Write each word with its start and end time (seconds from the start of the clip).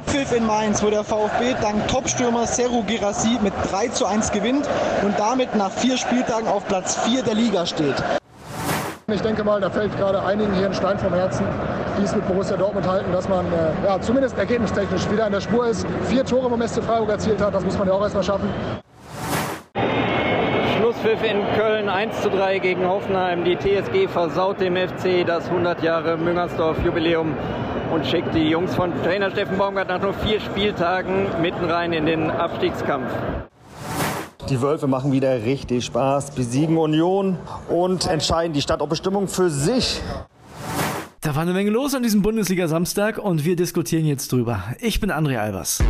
Abpfiff 0.00 0.32
in 0.32 0.46
Mainz, 0.46 0.82
wo 0.82 0.88
der 0.88 1.04
VfB 1.04 1.54
dank 1.60 1.86
Topstürmer 1.88 2.46
Seru 2.46 2.82
Girassi 2.84 3.38
mit 3.42 3.52
3 3.70 3.88
zu 3.88 4.06
1 4.06 4.32
gewinnt 4.32 4.66
und 5.02 5.18
damit 5.18 5.54
nach 5.56 5.70
vier 5.70 5.98
Spieltagen 5.98 6.48
auf 6.48 6.66
Platz 6.66 6.96
4 7.04 7.22
der 7.22 7.34
Liga 7.34 7.66
steht. 7.66 7.96
Ich 9.12 9.20
denke 9.20 9.44
mal, 9.44 9.60
da 9.60 9.68
fällt 9.68 9.94
gerade 9.98 10.22
einigen 10.22 10.54
hier 10.54 10.66
ein 10.66 10.74
Stein 10.74 10.98
vom 10.98 11.12
Herzen, 11.12 11.44
die 11.98 12.04
es 12.04 12.14
mit 12.14 12.26
Borussia 12.26 12.56
Dortmund 12.56 12.88
halten, 12.88 13.12
dass 13.12 13.28
man 13.28 13.44
äh, 13.46 13.86
ja, 13.86 14.00
zumindest 14.00 14.38
ergebnistechnisch 14.38 15.10
wieder 15.10 15.26
in 15.26 15.32
der 15.32 15.42
Spur 15.42 15.66
ist. 15.66 15.86
Vier 16.08 16.24
Tore 16.24 16.54
im 16.54 16.66
SC 16.66 16.82
Freiburg 16.82 17.10
erzielt 17.10 17.42
hat, 17.42 17.52
das 17.52 17.64
muss 17.64 17.76
man 17.76 17.86
ja 17.86 17.92
auch 17.92 18.02
erstmal 18.02 18.24
schaffen. 18.24 18.48
Schlusspfiff 20.78 21.22
in 21.22 21.42
Köln 21.58 21.90
1 21.90 22.22
zu 22.22 22.30
3 22.30 22.58
gegen 22.60 22.88
Hoffenheim. 22.88 23.44
Die 23.44 23.56
TSG 23.56 24.08
versaut 24.08 24.60
dem 24.60 24.76
FC 24.76 25.26
das 25.26 25.46
100 25.48 25.82
Jahre 25.82 26.16
Müngersdorf-Jubiläum 26.16 27.34
und 27.90 28.06
schickt 28.06 28.34
die 28.34 28.48
Jungs 28.48 28.74
von 28.74 28.92
Trainer 29.02 29.30
Steffen 29.30 29.58
Baumgart 29.58 29.88
nach 29.88 30.00
nur 30.00 30.14
vier 30.14 30.40
Spieltagen 30.40 31.26
mitten 31.40 31.64
rein 31.64 31.92
in 31.92 32.06
den 32.06 32.30
Abstiegskampf. 32.30 33.10
Die 34.48 34.60
Wölfe 34.60 34.86
machen 34.86 35.12
wieder 35.12 35.44
richtig 35.44 35.84
Spaß, 35.84 36.32
besiegen 36.32 36.76
Union 36.76 37.38
und 37.68 38.06
entscheiden 38.06 38.52
die 38.52 38.62
Stadtbestimmung 38.62 39.28
für 39.28 39.50
sich. 39.50 40.00
Da 41.20 41.34
war 41.34 41.42
eine 41.42 41.52
Menge 41.52 41.70
los 41.70 41.94
an 41.94 42.02
diesem 42.02 42.22
Bundesliga-Samstag 42.22 43.18
und 43.18 43.44
wir 43.44 43.54
diskutieren 43.54 44.06
jetzt 44.06 44.32
drüber. 44.32 44.64
Ich 44.80 45.00
bin 45.00 45.12
André 45.12 45.36
Albers. 45.38 45.82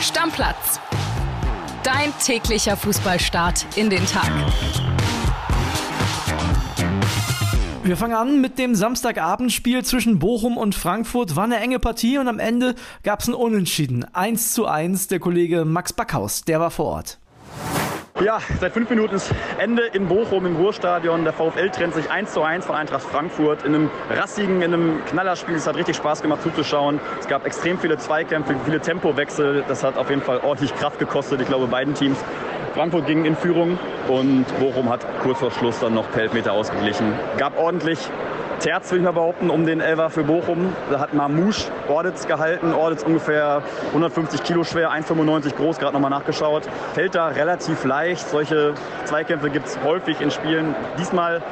Stammplatz. 0.00 0.78
Dein 1.82 2.12
täglicher 2.24 2.76
Fußballstart 2.76 3.66
in 3.76 3.90
den 3.90 4.04
Tag. 4.06 4.30
Wir 7.86 7.96
fangen 7.96 8.14
an 8.14 8.40
mit 8.40 8.58
dem 8.58 8.74
Samstagabendspiel 8.74 9.84
zwischen 9.84 10.18
Bochum 10.18 10.56
und 10.56 10.74
Frankfurt. 10.74 11.36
War 11.36 11.44
eine 11.44 11.58
enge 11.58 11.78
Partie 11.78 12.18
und 12.18 12.26
am 12.26 12.40
Ende 12.40 12.74
gab 13.04 13.20
es 13.20 13.28
ein 13.28 13.34
Unentschieden. 13.34 14.04
1 14.12 14.54
zu 14.54 14.66
1. 14.66 15.06
Der 15.06 15.20
Kollege 15.20 15.64
Max 15.64 15.92
Backhaus, 15.92 16.42
der 16.42 16.58
war 16.58 16.72
vor 16.72 16.86
Ort. 16.86 17.18
Ja, 18.24 18.38
seit 18.60 18.72
fünf 18.72 18.90
Minuten 18.90 19.14
ist 19.14 19.30
Ende 19.58 19.82
in 19.92 20.08
Bochum 20.08 20.46
im 20.46 20.56
Ruhrstadion. 20.56 21.22
Der 21.22 21.32
VfL 21.32 21.70
trennt 21.70 21.94
sich 21.94 22.10
1 22.10 22.32
zu 22.32 22.42
1 22.42 22.66
von 22.66 22.74
Eintracht 22.74 23.04
Frankfurt 23.04 23.62
in 23.62 23.74
einem 23.74 23.90
rassigen, 24.10 24.62
in 24.62 24.74
einem 24.74 25.04
Knallerspiel. 25.04 25.54
Es 25.54 25.68
hat 25.68 25.76
richtig 25.76 25.94
Spaß 25.94 26.22
gemacht 26.22 26.42
zuzuschauen. 26.42 26.98
Es 27.20 27.28
gab 27.28 27.46
extrem 27.46 27.78
viele 27.78 27.98
Zweikämpfe, 27.98 28.56
viele 28.64 28.80
Tempowechsel. 28.80 29.64
Das 29.68 29.84
hat 29.84 29.96
auf 29.96 30.10
jeden 30.10 30.22
Fall 30.22 30.38
ordentlich 30.38 30.74
Kraft 30.74 30.98
gekostet, 30.98 31.40
ich 31.40 31.46
glaube, 31.46 31.68
beiden 31.68 31.94
Teams. 31.94 32.18
Frankfurt 32.76 33.06
ging 33.06 33.24
in 33.24 33.34
Führung 33.34 33.78
und 34.06 34.44
Bochum 34.60 34.90
hat 34.90 35.00
kurz 35.22 35.38
vor 35.38 35.50
Schluss 35.50 35.80
dann 35.80 35.94
noch 35.94 36.12
per 36.12 36.28
ausgeglichen. 36.52 37.10
Gab 37.38 37.58
ordentlich 37.58 37.98
Terz, 38.60 38.90
will 38.90 38.98
ich 38.98 39.04
mal 39.04 39.12
behaupten, 39.12 39.50
um 39.50 39.66
den 39.66 39.80
Elfer 39.80 40.08
für 40.08 40.24
Bochum. 40.24 40.72
Da 40.90 40.98
hat 40.98 41.12
Mamouche 41.12 41.70
Orditz 41.88 42.26
gehalten. 42.26 42.72
Orditz 42.72 43.02
ungefähr 43.02 43.62
150 43.88 44.42
Kilo 44.42 44.64
schwer, 44.64 44.90
1,95 44.90 45.54
groß, 45.54 45.78
gerade 45.78 45.92
nochmal 45.92 46.10
nachgeschaut. 46.10 46.62
Fällt 46.94 47.14
da 47.14 47.28
relativ 47.28 47.84
leicht. 47.84 48.26
Solche 48.28 48.72
Zweikämpfe 49.04 49.50
gibt 49.50 49.66
es 49.66 49.78
häufig 49.84 50.20
in 50.20 50.30
Spielen. 50.30 50.74
Diesmal 50.98 51.42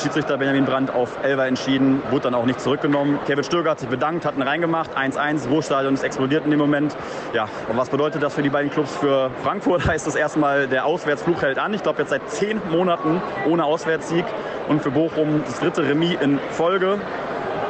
Schiedsrichter 0.00 0.38
Benjamin 0.38 0.64
Brandt 0.64 0.90
auf 0.90 1.22
Elfer 1.22 1.46
entschieden, 1.46 2.02
wurde 2.10 2.24
dann 2.24 2.34
auch 2.34 2.46
nicht 2.46 2.60
zurückgenommen. 2.60 3.18
Kevin 3.26 3.44
Stöger 3.44 3.72
hat 3.72 3.80
sich 3.80 3.88
bedankt, 3.88 4.24
hat 4.24 4.36
ihn 4.36 4.42
reingemacht. 4.42 4.96
1-1, 4.96 5.48
Ruhrstadion 5.48 5.94
ist 5.94 6.02
explodiert 6.02 6.44
in 6.44 6.50
dem 6.50 6.60
Moment. 6.60 6.96
Ja, 7.34 7.46
und 7.68 7.76
was 7.76 7.90
bedeutet 7.90 8.22
das 8.22 8.34
für 8.34 8.42
die 8.42 8.48
beiden 8.48 8.70
Clubs? 8.70 8.96
Für 8.96 9.30
Frankfurt 9.42 9.86
heißt 9.86 10.06
das 10.06 10.14
erstmal, 10.14 10.66
der 10.66 10.86
Auswärtsflug 10.86 11.42
hält 11.42 11.58
an. 11.58 11.74
Ich 11.74 11.82
glaube, 11.82 12.00
jetzt 12.00 12.10
seit 12.10 12.28
zehn 12.30 12.60
Monaten 12.70 13.20
ohne 13.46 13.64
Auswärtssieg. 13.64 14.24
Und 14.68 14.82
für 14.82 14.90
Bochum 14.90 15.42
das 15.44 15.60
dritte 15.60 15.82
Remis 15.82 16.16
in 16.22 16.40
Folge. 16.54 17.00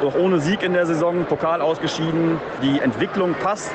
Doch 0.03 0.15
ohne 0.15 0.39
Sieg 0.41 0.63
in 0.63 0.75
der 0.75 0.87
Saison, 0.87 1.25
Pokal 1.25 1.61
ausgeschieden. 1.61 2.39
Die 2.63 2.79
Entwicklung 2.79 3.35
passt, 3.35 3.73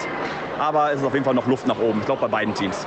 aber 0.60 0.92
es 0.92 1.00
ist 1.00 1.06
auf 1.06 1.14
jeden 1.14 1.26
Fall 1.26 1.34
noch 1.34 1.48
Luft 1.48 1.68
nach 1.68 1.80
oben. 1.80 2.00
Ich 2.00 2.06
glaube, 2.06 2.22
bei 2.22 2.28
beiden 2.28 2.54
Teams. 2.54 2.86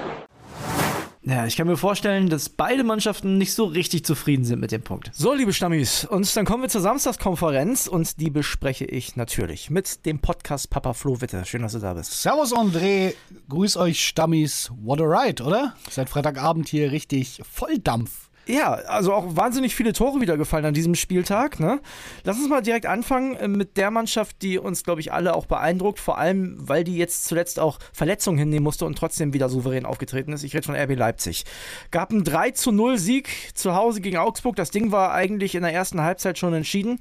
Ja, 1.25 1.47
ich 1.47 1.56
kann 1.56 1.69
mir 1.69 1.77
vorstellen, 1.77 2.29
dass 2.29 2.48
beide 2.48 2.83
Mannschaften 2.83 3.39
nicht 3.39 3.55
so 3.55 3.64
richtig 3.64 4.05
zufrieden 4.05 4.45
sind 4.45 4.61
mit 4.61 4.73
dem 4.73 4.83
Punkt. 4.83 5.11
So, 5.13 5.33
liebe 5.33 5.52
Stammis, 5.52 6.05
und 6.05 6.36
dann 6.36 6.45
kommen 6.45 6.63
wir 6.63 6.69
zur 6.69 6.80
Samstagskonferenz 6.80 7.86
und 7.86 8.20
die 8.20 8.29
bespreche 8.29 8.85
ich 8.85 9.14
natürlich 9.14 9.70
mit 9.70 10.05
dem 10.05 10.19
Podcast 10.19 10.69
Papa 10.70 10.95
Flo 10.95 11.20
Witte. 11.20 11.45
Schön, 11.45 11.63
dass 11.63 11.73
du 11.73 11.79
da 11.79 11.95
bist. 11.95 12.23
Servus 12.23 12.52
André, 12.52 13.14
grüß 13.48 13.77
euch 13.77 14.05
Stammis. 14.05 14.73
What 14.83 15.01
a 15.01 15.05
ride, 15.05 15.45
oder? 15.45 15.75
Seit 15.89 16.08
Freitagabend 16.08 16.69
hier 16.69 16.91
richtig 16.91 17.41
Volldampf. 17.48 18.30
Ja, 18.47 18.73
also 18.73 19.13
auch 19.13 19.36
wahnsinnig 19.36 19.75
viele 19.75 19.92
Tore 19.92 20.20
wieder 20.20 20.36
gefallen 20.36 20.64
an 20.64 20.75
diesem 20.75 20.97
Spieltag. 20.97 21.61
Ne? 21.61 21.80
Lass 22.25 22.39
uns 22.39 22.48
mal 22.48 22.61
direkt 22.61 22.86
anfangen 22.86 23.36
äh, 23.36 23.47
mit 23.47 23.77
der 23.77 23.92
Mannschaft, 23.92 24.42
die 24.42 24.58
uns, 24.58 24.83
glaube 24.83 25.01
ich, 25.01 25.13
alle 25.13 25.35
auch 25.35 25.47
beeindruckt. 25.47 26.01
Vor 26.01 26.19
allem, 26.19 26.57
weil 26.58 26.83
die 26.83 26.97
jetzt 26.97 27.27
zuletzt 27.27 27.61
auch 27.61 27.79
Verletzungen 27.92 28.39
hinnehmen 28.39 28.64
musste 28.64 28.85
und 28.85 28.98
trotzdem 28.98 29.33
wieder 29.33 29.48
souverän 29.48 29.86
aufgetreten 29.86 30.33
ist. 30.33 30.42
Ich 30.42 30.55
rede 30.55 30.67
von 30.67 30.75
RB 30.75 30.97
Leipzig. 30.97 31.45
Gab 31.92 32.11
einen 32.11 32.25
3 32.25 32.51
zu 32.51 32.73
0 32.73 32.98
Sieg 32.98 33.29
zu 33.55 33.77
Hause 33.77 34.01
gegen 34.01 34.17
Augsburg. 34.17 34.57
Das 34.57 34.73
Ding 34.73 34.91
war 34.91 35.13
eigentlich 35.13 35.55
in 35.55 35.63
der 35.63 35.73
ersten 35.73 36.01
Halbzeit 36.02 36.36
schon 36.36 36.52
entschieden. 36.52 36.98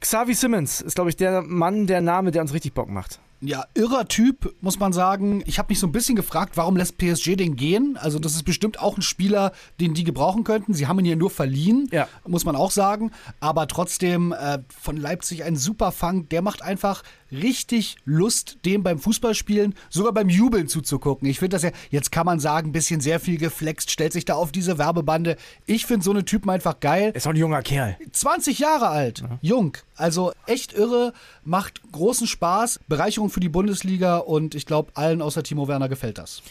Xavi 0.00 0.34
Simmons 0.34 0.80
ist, 0.80 0.94
glaube 0.94 1.10
ich, 1.10 1.16
der 1.16 1.42
Mann, 1.42 1.86
der 1.86 2.00
Name, 2.00 2.30
der 2.30 2.40
uns 2.40 2.54
richtig 2.54 2.72
Bock 2.72 2.88
macht. 2.88 3.18
Ja, 3.40 3.64
irrer 3.74 4.08
Typ, 4.08 4.54
muss 4.60 4.78
man 4.78 4.92
sagen. 4.92 5.42
Ich 5.46 5.58
habe 5.58 5.70
mich 5.70 5.78
so 5.78 5.86
ein 5.86 5.92
bisschen 5.92 6.16
gefragt, 6.16 6.56
warum 6.56 6.76
lässt 6.76 6.96
PSG 6.96 7.36
den 7.36 7.56
gehen? 7.56 7.98
Also, 8.00 8.18
das 8.18 8.34
ist 8.34 8.44
bestimmt 8.44 8.80
auch 8.80 8.96
ein 8.96 9.02
Spieler, 9.02 9.52
den 9.78 9.94
die 9.94 10.04
gebrauchen 10.04 10.42
könnten. 10.42 10.72
Sie 10.72 10.86
haben 10.86 10.98
ihn 11.00 11.04
ja 11.04 11.16
nur 11.16 11.30
verliehen, 11.30 11.88
ja. 11.92 12.08
muss 12.26 12.44
man 12.44 12.56
auch 12.56 12.70
sagen. 12.70 13.12
Aber 13.40 13.68
trotzdem 13.68 14.32
äh, 14.32 14.60
von 14.68 14.96
Leipzig 14.96 15.44
ein 15.44 15.56
super 15.56 15.92
Fang. 15.92 16.28
Der 16.30 16.40
macht 16.40 16.62
einfach 16.62 17.02
richtig 17.32 17.96
Lust, 18.04 18.58
dem 18.64 18.82
beim 18.82 18.98
Fußballspielen, 18.98 19.74
sogar 19.90 20.12
beim 20.12 20.28
Jubeln 20.28 20.68
zuzugucken. 20.68 21.28
Ich 21.28 21.38
finde 21.38 21.56
das 21.56 21.62
ja, 21.62 21.70
jetzt 21.90 22.12
kann 22.12 22.26
man 22.26 22.40
sagen, 22.40 22.68
ein 22.68 22.72
bisschen 22.72 23.00
sehr 23.00 23.20
viel 23.20 23.38
geflext, 23.38 23.90
stellt 23.90 24.12
sich 24.12 24.24
da 24.24 24.34
auf 24.34 24.52
diese 24.52 24.78
Werbebande. 24.78 25.36
Ich 25.66 25.86
finde 25.86 26.04
so 26.04 26.10
eine 26.10 26.24
Typen 26.24 26.50
einfach 26.50 26.80
geil. 26.80 27.12
Ist 27.14 27.26
auch 27.26 27.30
ein 27.30 27.36
junger 27.36 27.62
Kerl. 27.62 27.96
20 28.12 28.58
Jahre 28.58 28.88
alt, 28.88 29.20
ja. 29.20 29.38
jung. 29.42 29.76
Also 29.96 30.32
echt 30.46 30.72
irre, 30.72 31.12
macht 31.44 31.80
großen 31.92 32.26
Spaß, 32.26 32.80
Bereicherung 32.88 33.30
für 33.30 33.40
die 33.40 33.48
Bundesliga 33.48 34.18
und 34.18 34.54
ich 34.54 34.66
glaube, 34.66 34.92
allen 34.94 35.22
außer 35.22 35.42
Timo 35.42 35.68
Werner 35.68 35.88
gefällt 35.88 36.18
das. 36.18 36.42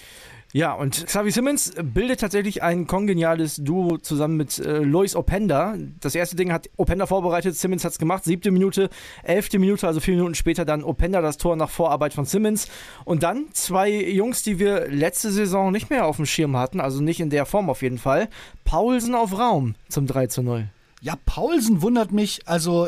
Ja, 0.55 0.71
und 0.71 1.05
Xavi 1.05 1.31
Simmons 1.31 1.73
bildet 1.83 2.21
tatsächlich 2.21 2.63
ein 2.63 2.87
kongeniales 2.87 3.57
Duo 3.57 3.97
zusammen 3.97 4.37
mit 4.37 4.57
äh, 4.57 4.77
Lois 4.77 5.13
Openda. 5.13 5.75
Das 5.99 6.15
erste 6.15 6.37
Ding 6.37 6.53
hat 6.53 6.69
Openda 6.77 7.07
vorbereitet, 7.07 7.57
Simmons 7.57 7.83
hat 7.83 7.91
es 7.91 7.99
gemacht. 7.99 8.23
Siebte 8.23 8.51
Minute, 8.51 8.89
elfte 9.23 9.59
Minute, 9.59 9.85
also 9.85 9.99
vier 9.99 10.13
Minuten 10.13 10.33
später 10.33 10.63
dann 10.63 10.85
Openda 10.85 11.19
das 11.19 11.35
Tor 11.35 11.57
nach 11.57 11.69
Vorarbeit 11.69 12.13
von 12.13 12.23
Simmons. 12.23 12.69
Und 13.03 13.23
dann 13.23 13.47
zwei 13.51 13.91
Jungs, 13.91 14.43
die 14.43 14.57
wir 14.57 14.87
letzte 14.87 15.29
Saison 15.29 15.73
nicht 15.73 15.89
mehr 15.89 16.05
auf 16.05 16.15
dem 16.15 16.25
Schirm 16.25 16.55
hatten, 16.55 16.79
also 16.79 17.03
nicht 17.03 17.19
in 17.19 17.29
der 17.29 17.45
Form 17.45 17.69
auf 17.69 17.81
jeden 17.81 17.97
Fall. 17.97 18.29
Paulsen 18.63 19.13
auf 19.13 19.37
Raum 19.37 19.75
zum 19.89 20.07
3 20.07 20.27
zu 20.27 20.41
0. 20.41 20.69
Ja, 21.01 21.17
Paulsen 21.25 21.81
wundert 21.81 22.13
mich, 22.13 22.47
also 22.47 22.87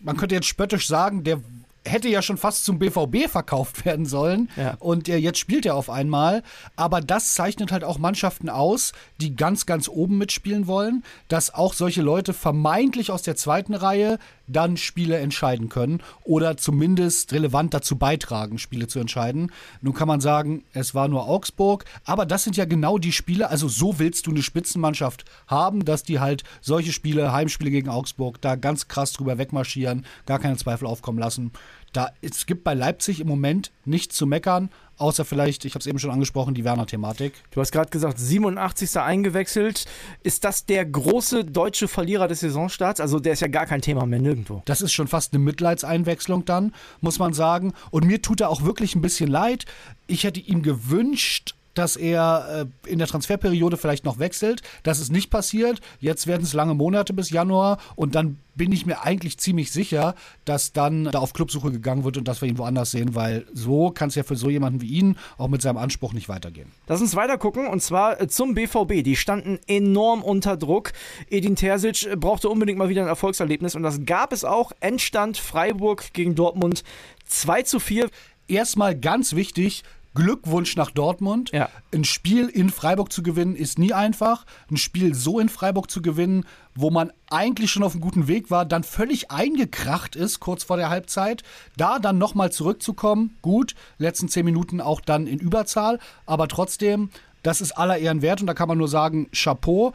man 0.00 0.16
könnte 0.16 0.36
jetzt 0.36 0.46
spöttisch 0.46 0.86
sagen, 0.86 1.22
der 1.22 1.40
hätte 1.86 2.08
ja 2.08 2.22
schon 2.22 2.36
fast 2.36 2.64
zum 2.64 2.78
BVB 2.78 3.28
verkauft 3.28 3.84
werden 3.84 4.06
sollen. 4.06 4.50
Ja. 4.56 4.76
Und 4.78 5.08
äh, 5.08 5.16
jetzt 5.16 5.38
spielt 5.38 5.66
er 5.66 5.74
auf 5.74 5.90
einmal. 5.90 6.42
Aber 6.76 7.00
das 7.00 7.34
zeichnet 7.34 7.72
halt 7.72 7.84
auch 7.84 7.98
Mannschaften 7.98 8.48
aus, 8.48 8.92
die 9.20 9.36
ganz, 9.36 9.66
ganz 9.66 9.88
oben 9.88 10.18
mitspielen 10.18 10.66
wollen, 10.66 11.04
dass 11.28 11.52
auch 11.52 11.74
solche 11.74 12.02
Leute 12.02 12.32
vermeintlich 12.32 13.10
aus 13.10 13.22
der 13.22 13.36
zweiten 13.36 13.74
Reihe 13.74 14.18
dann 14.46 14.76
Spiele 14.76 15.18
entscheiden 15.18 15.68
können 15.68 16.02
oder 16.24 16.56
zumindest 16.56 17.32
relevant 17.32 17.72
dazu 17.72 17.96
beitragen, 17.96 18.58
Spiele 18.58 18.86
zu 18.86 18.98
entscheiden. 18.98 19.52
Nun 19.80 19.94
kann 19.94 20.08
man 20.08 20.20
sagen, 20.20 20.64
es 20.72 20.94
war 20.94 21.08
nur 21.08 21.26
Augsburg, 21.28 21.84
aber 22.04 22.26
das 22.26 22.44
sind 22.44 22.56
ja 22.56 22.64
genau 22.64 22.98
die 22.98 23.12
Spiele, 23.12 23.48
also 23.48 23.68
so 23.68 23.98
willst 23.98 24.26
du 24.26 24.30
eine 24.30 24.42
Spitzenmannschaft 24.42 25.24
haben, 25.46 25.84
dass 25.84 26.02
die 26.02 26.20
halt 26.20 26.44
solche 26.60 26.92
Spiele, 26.92 27.32
Heimspiele 27.32 27.70
gegen 27.70 27.88
Augsburg, 27.88 28.40
da 28.40 28.56
ganz 28.56 28.88
krass 28.88 29.12
drüber 29.12 29.38
wegmarschieren, 29.38 30.04
gar 30.26 30.38
keine 30.38 30.56
Zweifel 30.56 30.86
aufkommen 30.86 31.18
lassen. 31.18 31.52
Da, 31.94 32.10
es 32.22 32.46
gibt 32.46 32.64
bei 32.64 32.74
Leipzig 32.74 33.20
im 33.20 33.28
Moment 33.28 33.70
nichts 33.84 34.16
zu 34.16 34.26
meckern, 34.26 34.68
außer 34.96 35.24
vielleicht, 35.24 35.64
ich 35.64 35.74
habe 35.74 35.78
es 35.78 35.86
eben 35.86 36.00
schon 36.00 36.10
angesprochen, 36.10 36.52
die 36.52 36.64
Werner-Thematik. 36.64 37.34
Du 37.52 37.60
hast 37.60 37.70
gerade 37.70 37.88
gesagt, 37.88 38.18
87. 38.18 38.96
eingewechselt. 38.96 39.84
Ist 40.24 40.42
das 40.42 40.66
der 40.66 40.84
große 40.86 41.44
deutsche 41.44 41.86
Verlierer 41.86 42.26
des 42.26 42.40
Saisonstarts? 42.40 43.00
Also 43.00 43.20
der 43.20 43.34
ist 43.34 43.40
ja 43.40 43.48
gar 43.48 43.66
kein 43.66 43.80
Thema 43.80 44.06
mehr 44.06 44.18
nirgendwo. 44.18 44.62
Das 44.64 44.82
ist 44.82 44.92
schon 44.92 45.06
fast 45.06 45.32
eine 45.32 45.44
Mitleidseinwechslung 45.44 46.44
dann, 46.44 46.74
muss 47.00 47.20
man 47.20 47.32
sagen. 47.32 47.72
Und 47.92 48.04
mir 48.06 48.20
tut 48.20 48.40
er 48.40 48.50
auch 48.50 48.64
wirklich 48.64 48.96
ein 48.96 49.00
bisschen 49.00 49.30
leid. 49.30 49.64
Ich 50.08 50.24
hätte 50.24 50.40
ihm 50.40 50.62
gewünscht, 50.62 51.54
dass 51.74 51.96
er 51.96 52.66
äh, 52.86 52.90
in 52.90 52.98
der 52.98 53.08
Transferperiode 53.08 53.76
vielleicht 53.76 54.04
noch 54.04 54.18
wechselt. 54.18 54.62
Das 54.82 55.00
ist 55.00 55.12
nicht 55.12 55.30
passiert. 55.30 55.80
Jetzt 56.00 56.26
werden 56.26 56.42
es 56.42 56.52
lange 56.52 56.74
Monate 56.74 57.12
bis 57.12 57.30
Januar 57.30 57.78
und 57.96 58.14
dann 58.14 58.38
bin 58.56 58.72
ich 58.72 58.86
mir 58.86 59.02
eigentlich 59.02 59.38
ziemlich 59.38 59.72
sicher, 59.72 60.14
dass 60.44 60.72
dann 60.72 61.04
da 61.06 61.18
auf 61.18 61.32
Clubsuche 61.32 61.72
gegangen 61.72 62.04
wird 62.04 62.16
und 62.16 62.28
dass 62.28 62.40
wir 62.40 62.48
ihn 62.48 62.58
woanders 62.58 62.92
sehen, 62.92 63.14
weil 63.14 63.46
so 63.52 63.90
kann 63.90 64.08
es 64.08 64.14
ja 64.14 64.22
für 64.22 64.36
so 64.36 64.48
jemanden 64.48 64.80
wie 64.80 64.86
ihn 64.86 65.16
auch 65.38 65.48
mit 65.48 65.62
seinem 65.62 65.76
Anspruch 65.76 66.12
nicht 66.12 66.28
weitergehen. 66.28 66.70
Lass 66.86 67.00
uns 67.00 67.16
weiter 67.16 67.38
gucken 67.38 67.66
und 67.66 67.82
zwar 67.82 68.20
äh, 68.20 68.28
zum 68.28 68.54
BVB. 68.54 69.02
Die 69.02 69.16
standen 69.16 69.58
enorm 69.66 70.22
unter 70.22 70.56
Druck. 70.56 70.92
Edin 71.30 71.56
Terzic 71.56 72.06
äh, 72.06 72.16
brauchte 72.16 72.48
unbedingt 72.48 72.78
mal 72.78 72.88
wieder 72.88 73.02
ein 73.02 73.08
Erfolgserlebnis 73.08 73.74
und 73.74 73.82
das 73.82 74.04
gab 74.04 74.32
es 74.32 74.44
auch. 74.44 74.72
Endstand 74.80 75.36
Freiburg 75.36 76.12
gegen 76.12 76.34
Dortmund 76.34 76.84
2 77.26 77.62
zu 77.62 77.80
4. 77.80 78.08
Erstmal 78.46 78.98
ganz 78.98 79.34
wichtig, 79.34 79.84
Glückwunsch 80.14 80.76
nach 80.76 80.90
Dortmund. 80.90 81.50
Ja. 81.52 81.68
Ein 81.92 82.04
Spiel 82.04 82.48
in 82.48 82.70
Freiburg 82.70 83.12
zu 83.12 83.22
gewinnen 83.22 83.56
ist 83.56 83.78
nie 83.78 83.92
einfach. 83.92 84.46
Ein 84.70 84.76
Spiel 84.76 85.14
so 85.14 85.40
in 85.40 85.48
Freiburg 85.48 85.90
zu 85.90 86.02
gewinnen, 86.02 86.44
wo 86.74 86.90
man 86.90 87.12
eigentlich 87.30 87.70
schon 87.70 87.82
auf 87.82 87.92
einem 87.92 88.00
guten 88.00 88.28
Weg 88.28 88.50
war, 88.50 88.64
dann 88.64 88.84
völlig 88.84 89.30
eingekracht 89.30 90.16
ist 90.16 90.40
kurz 90.40 90.64
vor 90.64 90.76
der 90.76 90.88
Halbzeit, 90.88 91.42
da 91.76 91.98
dann 91.98 92.18
nochmal 92.18 92.52
zurückzukommen, 92.52 93.36
gut, 93.42 93.74
letzten 93.98 94.28
zehn 94.28 94.44
Minuten 94.44 94.80
auch 94.80 95.00
dann 95.00 95.26
in 95.26 95.38
Überzahl, 95.38 95.98
aber 96.26 96.48
trotzdem, 96.48 97.10
das 97.42 97.60
ist 97.60 97.72
aller 97.72 97.98
Ehren 97.98 98.22
wert 98.22 98.40
und 98.40 98.46
da 98.46 98.54
kann 98.54 98.68
man 98.68 98.78
nur 98.78 98.88
sagen, 98.88 99.28
Chapeau. 99.32 99.92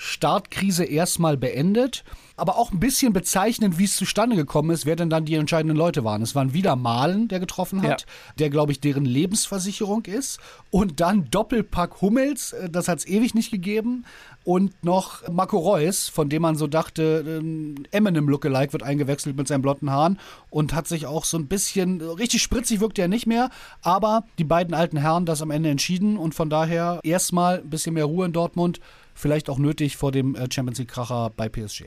Startkrise 0.00 0.84
erstmal 0.84 1.36
beendet, 1.36 2.04
aber 2.36 2.56
auch 2.56 2.70
ein 2.70 2.78
bisschen 2.78 3.12
bezeichnend, 3.12 3.78
wie 3.78 3.84
es 3.84 3.96
zustande 3.96 4.36
gekommen 4.36 4.70
ist, 4.70 4.86
wer 4.86 4.94
denn 4.94 5.10
dann 5.10 5.24
die 5.24 5.34
entscheidenden 5.34 5.76
Leute 5.76 6.04
waren. 6.04 6.22
Es 6.22 6.36
waren 6.36 6.52
wieder 6.54 6.76
Malen, 6.76 7.26
der 7.26 7.40
getroffen 7.40 7.82
hat, 7.82 8.02
Ja. 8.02 8.06
der, 8.38 8.48
glaube 8.50 8.70
ich, 8.70 8.80
deren 8.80 9.04
Lebensversicherung 9.04 10.04
ist. 10.04 10.38
Und 10.70 11.00
dann 11.00 11.28
Doppelpack 11.30 12.00
Hummels, 12.00 12.52
äh, 12.52 12.70
das 12.70 12.86
hat 12.86 12.98
es 13.00 13.06
ewig 13.08 13.34
nicht 13.34 13.50
gegeben. 13.50 14.04
Und 14.44 14.72
noch 14.84 15.28
Marco 15.28 15.58
Reus, 15.58 16.08
von 16.08 16.28
dem 16.28 16.42
man 16.42 16.54
so 16.56 16.68
dachte, 16.68 17.24
ähm, 17.26 17.84
Eminem 17.90 18.28
Lookalike 18.28 18.72
wird 18.72 18.84
eingewechselt 18.84 19.36
mit 19.36 19.48
seinen 19.48 19.62
blonden 19.62 19.90
Haaren 19.90 20.18
und 20.48 20.74
hat 20.74 20.86
sich 20.86 21.06
auch 21.06 21.24
so 21.24 21.36
ein 21.38 21.48
bisschen, 21.48 22.00
richtig 22.00 22.40
spritzig 22.40 22.78
wirkt 22.80 23.00
er 23.00 23.08
nicht 23.08 23.26
mehr, 23.26 23.50
aber 23.82 24.24
die 24.38 24.44
beiden 24.44 24.74
alten 24.74 24.96
Herren 24.96 25.26
das 25.26 25.42
am 25.42 25.50
Ende 25.50 25.70
entschieden 25.70 26.16
und 26.16 26.36
von 26.36 26.48
daher 26.48 27.00
erstmal 27.02 27.58
ein 27.58 27.68
bisschen 27.68 27.94
mehr 27.94 28.04
Ruhe 28.04 28.26
in 28.26 28.32
Dortmund, 28.32 28.78
vielleicht 29.18 29.50
auch 29.50 29.58
nötig 29.58 29.96
vor 29.96 30.12
dem 30.12 30.34
äh, 30.34 30.46
Champions 30.50 30.78
League 30.78 30.90
Kracher 30.90 31.30
bei 31.36 31.48
PSG. 31.48 31.86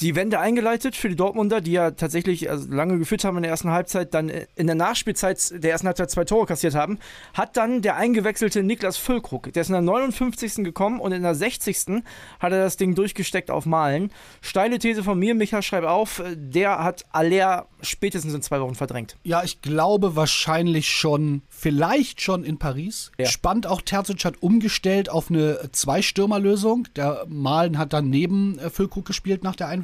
Die 0.00 0.16
Wende 0.16 0.40
eingeleitet 0.40 0.96
für 0.96 1.08
die 1.08 1.16
Dortmunder, 1.16 1.60
die 1.60 1.72
ja 1.72 1.92
tatsächlich 1.92 2.50
also 2.50 2.68
lange 2.70 2.98
geführt 2.98 3.24
haben 3.24 3.36
in 3.36 3.42
der 3.42 3.52
ersten 3.52 3.70
Halbzeit, 3.70 4.14
dann 4.14 4.30
in 4.56 4.66
der 4.66 4.74
Nachspielzeit 4.74 5.62
der 5.62 5.70
ersten 5.70 5.86
Halbzeit 5.86 6.10
zwei 6.10 6.24
Tore 6.24 6.46
kassiert 6.46 6.74
haben, 6.74 6.98
hat 7.34 7.56
dann 7.56 7.82
der 7.82 7.96
eingewechselte 7.96 8.62
Niklas 8.62 8.96
Füllkrug, 8.96 9.52
der 9.52 9.60
ist 9.60 9.68
in 9.68 9.74
der 9.74 9.82
59. 9.82 10.64
gekommen 10.64 10.98
und 10.98 11.12
in 11.12 11.22
der 11.22 11.34
60. 11.34 12.02
hat 12.40 12.52
er 12.52 12.64
das 12.64 12.76
Ding 12.76 12.94
durchgesteckt 12.94 13.50
auf 13.50 13.66
Malen. 13.66 14.10
Steile 14.40 14.78
These 14.78 15.04
von 15.04 15.18
mir, 15.18 15.34
Micha, 15.34 15.62
schreib 15.62 15.84
auf, 15.84 16.22
der 16.34 16.82
hat 16.82 17.04
Aller 17.12 17.66
spätestens 17.80 18.34
in 18.34 18.42
zwei 18.42 18.60
Wochen 18.60 18.74
verdrängt. 18.74 19.16
Ja, 19.22 19.44
ich 19.44 19.62
glaube 19.62 20.16
wahrscheinlich 20.16 20.90
schon, 20.90 21.42
vielleicht 21.48 22.20
schon 22.20 22.44
in 22.44 22.58
Paris. 22.58 23.12
Ja. 23.18 23.26
Spannend 23.26 23.66
auch, 23.66 23.82
Terzic 23.82 24.24
hat 24.24 24.42
umgestellt 24.42 25.10
auf 25.10 25.30
eine 25.30 25.60
Zwei-Stürmer-Lösung. 25.70 26.88
Der 26.96 27.24
Malen 27.28 27.78
hat 27.78 27.92
dann 27.92 28.10
neben 28.10 28.58
äh, 28.58 28.70
Füllkrug 28.70 29.04
gespielt 29.04 29.44
nach 29.44 29.56
der 29.56 29.68
Einwechslung. 29.68 29.81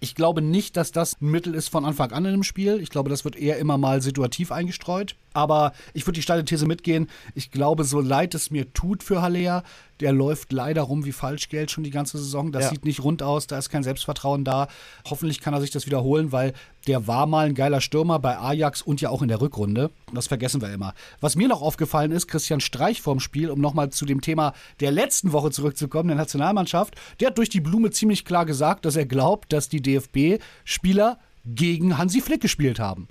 Ich 0.00 0.14
glaube 0.14 0.42
nicht, 0.42 0.76
dass 0.76 0.92
das 0.92 1.20
ein 1.20 1.30
Mittel 1.30 1.54
ist 1.54 1.68
von 1.68 1.84
Anfang 1.84 2.12
an 2.12 2.24
in 2.24 2.32
dem 2.32 2.42
Spiel. 2.42 2.80
Ich 2.80 2.90
glaube, 2.90 3.10
das 3.10 3.24
wird 3.24 3.36
eher 3.36 3.58
immer 3.58 3.78
mal 3.78 4.02
situativ 4.02 4.52
eingestreut. 4.52 5.16
Aber 5.38 5.72
ich 5.94 6.04
würde 6.04 6.16
die 6.16 6.22
steile 6.22 6.44
These 6.44 6.66
mitgehen. 6.66 7.08
Ich 7.36 7.52
glaube, 7.52 7.84
so 7.84 8.00
leid 8.00 8.34
es 8.34 8.50
mir 8.50 8.72
tut 8.72 9.04
für 9.04 9.22
Haller, 9.22 9.62
der 10.00 10.12
läuft 10.12 10.52
leider 10.52 10.82
rum 10.82 11.04
wie 11.04 11.12
Falschgeld 11.12 11.70
schon 11.70 11.84
die 11.84 11.90
ganze 11.90 12.18
Saison. 12.18 12.50
Das 12.52 12.64
Ja. 12.64 12.70
sieht 12.70 12.84
nicht 12.84 13.02
rund 13.04 13.22
aus, 13.22 13.46
da 13.46 13.56
ist 13.58 13.68
kein 13.70 13.82
Selbstvertrauen 13.84 14.44
da. 14.44 14.66
Hoffentlich 15.08 15.40
kann 15.40 15.54
er 15.54 15.60
sich 15.60 15.70
das 15.70 15.86
wiederholen, 15.86 16.32
weil 16.32 16.52
der 16.88 17.06
war 17.06 17.26
mal 17.26 17.46
ein 17.46 17.54
geiler 17.54 17.80
Stürmer 17.80 18.18
bei 18.18 18.38
Ajax 18.38 18.82
und 18.82 19.00
ja 19.00 19.10
auch 19.10 19.22
in 19.22 19.28
der 19.28 19.40
Rückrunde. 19.40 19.90
Das 20.12 20.26
vergessen 20.26 20.60
wir 20.60 20.72
immer. 20.72 20.94
Was 21.20 21.36
mir 21.36 21.48
noch 21.48 21.62
aufgefallen 21.62 22.10
ist, 22.12 22.26
Christian 22.28 22.60
Streich 22.60 23.00
vorm 23.02 23.20
Spiel, 23.20 23.50
um 23.50 23.60
nochmal 23.60 23.90
zu 23.90 24.06
dem 24.06 24.20
Thema 24.20 24.54
der 24.80 24.90
letzten 24.90 25.32
Woche 25.32 25.50
zurückzukommen, 25.50 26.08
der 26.08 26.16
Nationalmannschaft, 26.16 26.94
der 27.20 27.28
hat 27.28 27.38
durch 27.38 27.48
die 27.48 27.60
Blume 27.60 27.90
ziemlich 27.90 28.24
klar 28.24 28.46
gesagt, 28.46 28.84
dass 28.84 28.96
er 28.96 29.06
glaubt, 29.06 29.52
dass 29.52 29.68
die 29.68 29.82
DFB-Spieler 29.82 31.18
gegen 31.44 31.98
Hansi 31.98 32.20
Flick 32.20 32.40
gespielt 32.40 32.78
haben. 32.78 33.08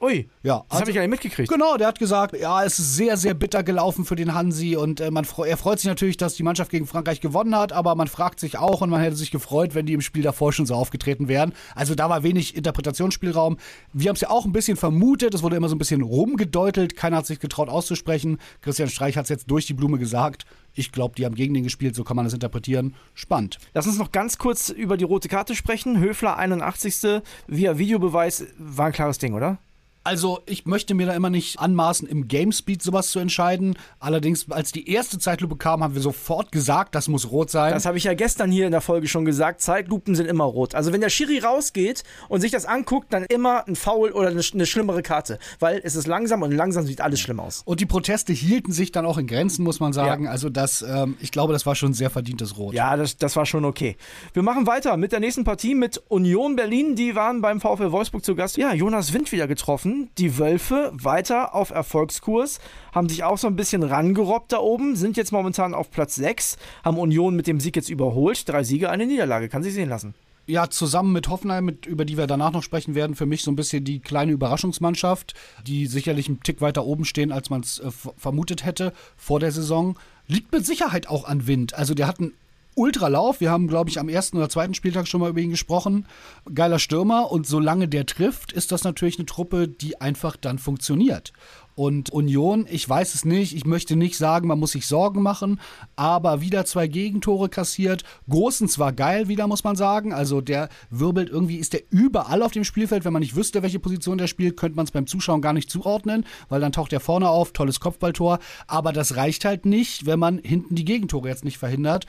Ui, 0.00 0.28
Ja, 0.42 0.58
das 0.58 0.64
also- 0.68 0.80
habe 0.80 0.90
ich 0.90 0.96
ja 0.96 1.02
nicht 1.02 1.10
mitgekriegt. 1.10 1.50
Genau, 1.50 1.76
der 1.76 1.86
hat 1.88 1.98
gesagt, 1.98 2.38
ja, 2.38 2.62
es 2.62 2.78
ist 2.78 2.96
sehr, 2.96 3.16
sehr 3.16 3.32
bitter 3.34 3.62
gelaufen 3.62 4.04
für 4.04 4.14
den 4.16 4.34
Hansi 4.34 4.76
und 4.76 5.00
äh, 5.00 5.10
man, 5.10 5.26
er 5.46 5.56
freut 5.56 5.78
sich 5.80 5.88
natürlich, 5.88 6.16
dass 6.18 6.34
die 6.34 6.42
Mannschaft 6.42 6.70
gegen 6.70 6.86
Frankreich 6.86 7.20
gewonnen 7.20 7.56
hat, 7.56 7.72
aber 7.72 7.94
man 7.94 8.06
fragt 8.06 8.38
sich 8.38 8.58
auch 8.58 8.82
und 8.82 8.90
man 8.90 9.00
hätte 9.00 9.16
sich 9.16 9.30
gefreut, 9.30 9.74
wenn 9.74 9.86
die 9.86 9.94
im 9.94 10.02
Spiel 10.02 10.22
davor 10.22 10.52
schon 10.52 10.66
so 10.66 10.74
aufgetreten 10.74 11.28
wären. 11.28 11.54
Also 11.74 11.94
da 11.94 12.10
war 12.10 12.22
wenig 12.22 12.54
Interpretationsspielraum. 12.56 13.56
Wir 13.92 14.08
haben 14.10 14.16
es 14.16 14.20
ja 14.20 14.30
auch 14.30 14.44
ein 14.44 14.52
bisschen 14.52 14.76
vermutet, 14.76 15.34
es 15.34 15.42
wurde 15.42 15.56
immer 15.56 15.68
so 15.68 15.74
ein 15.74 15.78
bisschen 15.78 16.02
rumgedeutelt, 16.02 16.96
keiner 16.96 17.16
hat 17.18 17.26
sich 17.26 17.40
getraut 17.40 17.68
auszusprechen. 17.68 18.38
Christian 18.60 18.88
Streich 18.90 19.16
hat 19.16 19.24
es 19.24 19.30
jetzt 19.30 19.50
durch 19.50 19.66
die 19.66 19.74
Blume 19.74 19.98
gesagt. 19.98 20.44
Ich 20.74 20.92
glaube, 20.92 21.14
die 21.16 21.24
haben 21.24 21.34
gegen 21.34 21.54
den 21.54 21.64
gespielt, 21.64 21.94
so 21.94 22.04
kann 22.04 22.16
man 22.16 22.26
das 22.26 22.34
interpretieren. 22.34 22.94
Spannend. 23.14 23.58
Lass 23.72 23.86
uns 23.86 23.96
noch 23.98 24.12
ganz 24.12 24.36
kurz 24.36 24.68
über 24.68 24.98
die 24.98 25.04
rote 25.04 25.28
Karte 25.28 25.54
sprechen. 25.54 25.98
Höfler 25.98 26.36
81. 26.36 27.22
via 27.46 27.78
Videobeweis 27.78 28.44
war 28.58 28.86
ein 28.86 28.92
klares 28.92 29.16
Ding, 29.16 29.32
oder? 29.32 29.58
Also, 30.06 30.38
ich 30.46 30.66
möchte 30.66 30.94
mir 30.94 31.06
da 31.06 31.14
immer 31.14 31.30
nicht 31.30 31.58
anmaßen, 31.58 32.06
im 32.06 32.28
Gamespeed 32.28 32.80
sowas 32.80 33.10
zu 33.10 33.18
entscheiden. 33.18 33.76
Allerdings, 33.98 34.48
als 34.52 34.70
die 34.70 34.88
erste 34.88 35.18
Zeitlupe 35.18 35.56
kam, 35.56 35.82
haben 35.82 35.94
wir 35.94 36.00
sofort 36.00 36.52
gesagt, 36.52 36.94
das 36.94 37.08
muss 37.08 37.32
rot 37.32 37.50
sein. 37.50 37.72
Das 37.72 37.86
habe 37.86 37.98
ich 37.98 38.04
ja 38.04 38.14
gestern 38.14 38.52
hier 38.52 38.66
in 38.66 38.70
der 38.70 38.80
Folge 38.80 39.08
schon 39.08 39.24
gesagt. 39.24 39.60
Zeitlupen 39.62 40.14
sind 40.14 40.26
immer 40.26 40.44
rot. 40.44 40.76
Also 40.76 40.92
wenn 40.92 41.00
der 41.00 41.10
Schiri 41.10 41.40
rausgeht 41.40 42.04
und 42.28 42.40
sich 42.40 42.52
das 42.52 42.66
anguckt, 42.66 43.12
dann 43.12 43.24
immer 43.24 43.66
ein 43.66 43.74
Foul 43.74 44.12
oder 44.12 44.28
eine, 44.28 44.42
eine 44.52 44.66
schlimmere 44.66 45.02
Karte. 45.02 45.40
Weil 45.58 45.80
es 45.82 45.96
ist 45.96 46.06
langsam 46.06 46.42
und 46.42 46.52
langsam 46.52 46.86
sieht 46.86 47.00
alles 47.00 47.18
schlimm 47.18 47.40
aus. 47.40 47.62
Und 47.64 47.80
die 47.80 47.86
Proteste 47.86 48.32
hielten 48.32 48.70
sich 48.70 48.92
dann 48.92 49.06
auch 49.06 49.18
in 49.18 49.26
Grenzen, 49.26 49.64
muss 49.64 49.80
man 49.80 49.92
sagen. 49.92 50.28
Also 50.28 50.50
das, 50.50 50.82
ähm, 50.82 51.16
ich 51.18 51.32
glaube, 51.32 51.52
das 51.52 51.66
war 51.66 51.74
schon 51.74 51.94
sehr 51.94 52.10
verdientes 52.10 52.56
Rot. 52.56 52.74
Ja, 52.74 52.96
das, 52.96 53.16
das 53.16 53.34
war 53.34 53.44
schon 53.44 53.64
okay. 53.64 53.96
Wir 54.34 54.44
machen 54.44 54.68
weiter 54.68 54.96
mit 54.96 55.10
der 55.10 55.18
nächsten 55.18 55.42
Partie 55.42 55.74
mit 55.74 56.00
Union 56.06 56.54
Berlin. 56.54 56.94
Die 56.94 57.16
waren 57.16 57.40
beim 57.40 57.60
VfL 57.60 57.90
Wolfsburg 57.90 58.24
zu 58.24 58.36
Gast. 58.36 58.56
Ja, 58.56 58.72
Jonas 58.72 59.12
Wind 59.12 59.32
wieder 59.32 59.48
getroffen. 59.48 59.95
Die 60.18 60.38
Wölfe 60.38 60.90
weiter 60.94 61.54
auf 61.54 61.70
Erfolgskurs, 61.70 62.60
haben 62.92 63.08
sich 63.08 63.24
auch 63.24 63.38
so 63.38 63.46
ein 63.46 63.56
bisschen 63.56 63.82
rangerobbt 63.82 64.52
da 64.52 64.58
oben, 64.58 64.96
sind 64.96 65.16
jetzt 65.16 65.32
momentan 65.32 65.74
auf 65.74 65.90
Platz 65.90 66.14
6, 66.16 66.56
haben 66.84 66.98
Union 66.98 67.36
mit 67.36 67.46
dem 67.46 67.60
Sieg 67.60 67.76
jetzt 67.76 67.88
überholt. 67.88 68.48
Drei 68.48 68.62
Siege, 68.62 68.90
eine 68.90 69.06
Niederlage, 69.06 69.48
kann 69.48 69.62
sich 69.62 69.74
sehen 69.74 69.88
lassen. 69.88 70.14
Ja, 70.48 70.70
zusammen 70.70 71.12
mit 71.12 71.28
Hoffenheim, 71.28 71.64
mit, 71.64 71.86
über 71.86 72.04
die 72.04 72.16
wir 72.16 72.28
danach 72.28 72.52
noch 72.52 72.62
sprechen 72.62 72.94
werden, 72.94 73.16
für 73.16 73.26
mich 73.26 73.42
so 73.42 73.50
ein 73.50 73.56
bisschen 73.56 73.84
die 73.84 73.98
kleine 73.98 74.30
Überraschungsmannschaft, 74.32 75.34
die 75.66 75.86
sicherlich 75.86 76.28
einen 76.28 76.40
Tick 76.40 76.60
weiter 76.60 76.84
oben 76.84 77.04
stehen, 77.04 77.32
als 77.32 77.50
man 77.50 77.62
es 77.62 77.80
äh, 77.80 77.90
vermutet 78.16 78.64
hätte 78.64 78.92
vor 79.16 79.40
der 79.40 79.50
Saison. 79.50 79.98
Liegt 80.28 80.52
mit 80.52 80.64
Sicherheit 80.64 81.08
auch 81.08 81.24
an 81.24 81.48
Wind. 81.48 81.74
Also 81.74 81.94
der 81.94 82.06
hat 82.06 82.20
einen 82.20 82.32
Ultralauf. 82.76 83.40
Wir 83.40 83.50
haben, 83.50 83.68
glaube 83.68 83.88
ich, 83.88 83.98
am 83.98 84.10
ersten 84.10 84.36
oder 84.36 84.50
zweiten 84.50 84.74
Spieltag 84.74 85.08
schon 85.08 85.22
mal 85.22 85.30
über 85.30 85.40
ihn 85.40 85.50
gesprochen. 85.50 86.06
Geiler 86.54 86.78
Stürmer. 86.78 87.32
Und 87.32 87.46
solange 87.46 87.88
der 87.88 88.04
trifft, 88.04 88.52
ist 88.52 88.70
das 88.70 88.84
natürlich 88.84 89.18
eine 89.18 89.24
Truppe, 89.24 89.66
die 89.66 90.00
einfach 90.00 90.36
dann 90.36 90.58
funktioniert. 90.58 91.32
Und 91.74 92.08
Union, 92.08 92.66
ich 92.70 92.88
weiß 92.88 93.14
es 93.14 93.26
nicht, 93.26 93.54
ich 93.54 93.66
möchte 93.66 93.96
nicht 93.96 94.16
sagen, 94.16 94.48
man 94.48 94.58
muss 94.58 94.72
sich 94.72 94.86
Sorgen 94.86 95.22
machen, 95.22 95.60
aber 95.94 96.40
wieder 96.40 96.64
zwei 96.64 96.86
Gegentore 96.86 97.50
kassiert. 97.50 98.02
Großen 98.30 98.66
zwar 98.68 98.94
geil 98.94 99.28
wieder, 99.28 99.46
muss 99.46 99.62
man 99.62 99.76
sagen. 99.76 100.14
Also 100.14 100.40
der 100.40 100.70
wirbelt 100.88 101.28
irgendwie, 101.28 101.56
ist 101.56 101.74
der 101.74 101.82
überall 101.90 102.42
auf 102.42 102.52
dem 102.52 102.64
Spielfeld. 102.64 103.04
Wenn 103.04 103.12
man 103.12 103.20
nicht 103.20 103.36
wüsste, 103.36 103.62
welche 103.62 103.78
Position 103.78 104.16
der 104.16 104.26
spielt, 104.26 104.56
könnte 104.56 104.76
man 104.76 104.86
es 104.86 104.90
beim 104.90 105.06
Zuschauen 105.06 105.42
gar 105.42 105.52
nicht 105.52 105.70
zuordnen, 105.70 106.24
weil 106.48 106.62
dann 106.62 106.72
taucht 106.72 106.94
er 106.94 107.00
vorne 107.00 107.28
auf, 107.28 107.52
tolles 107.52 107.78
Kopfballtor. 107.80 108.38
Aber 108.66 108.94
das 108.94 109.16
reicht 109.16 109.44
halt 109.44 109.66
nicht, 109.66 110.06
wenn 110.06 110.18
man 110.18 110.38
hinten 110.38 110.76
die 110.76 110.84
Gegentore 110.84 111.28
jetzt 111.28 111.44
nicht 111.44 111.58
verhindert. 111.58 112.06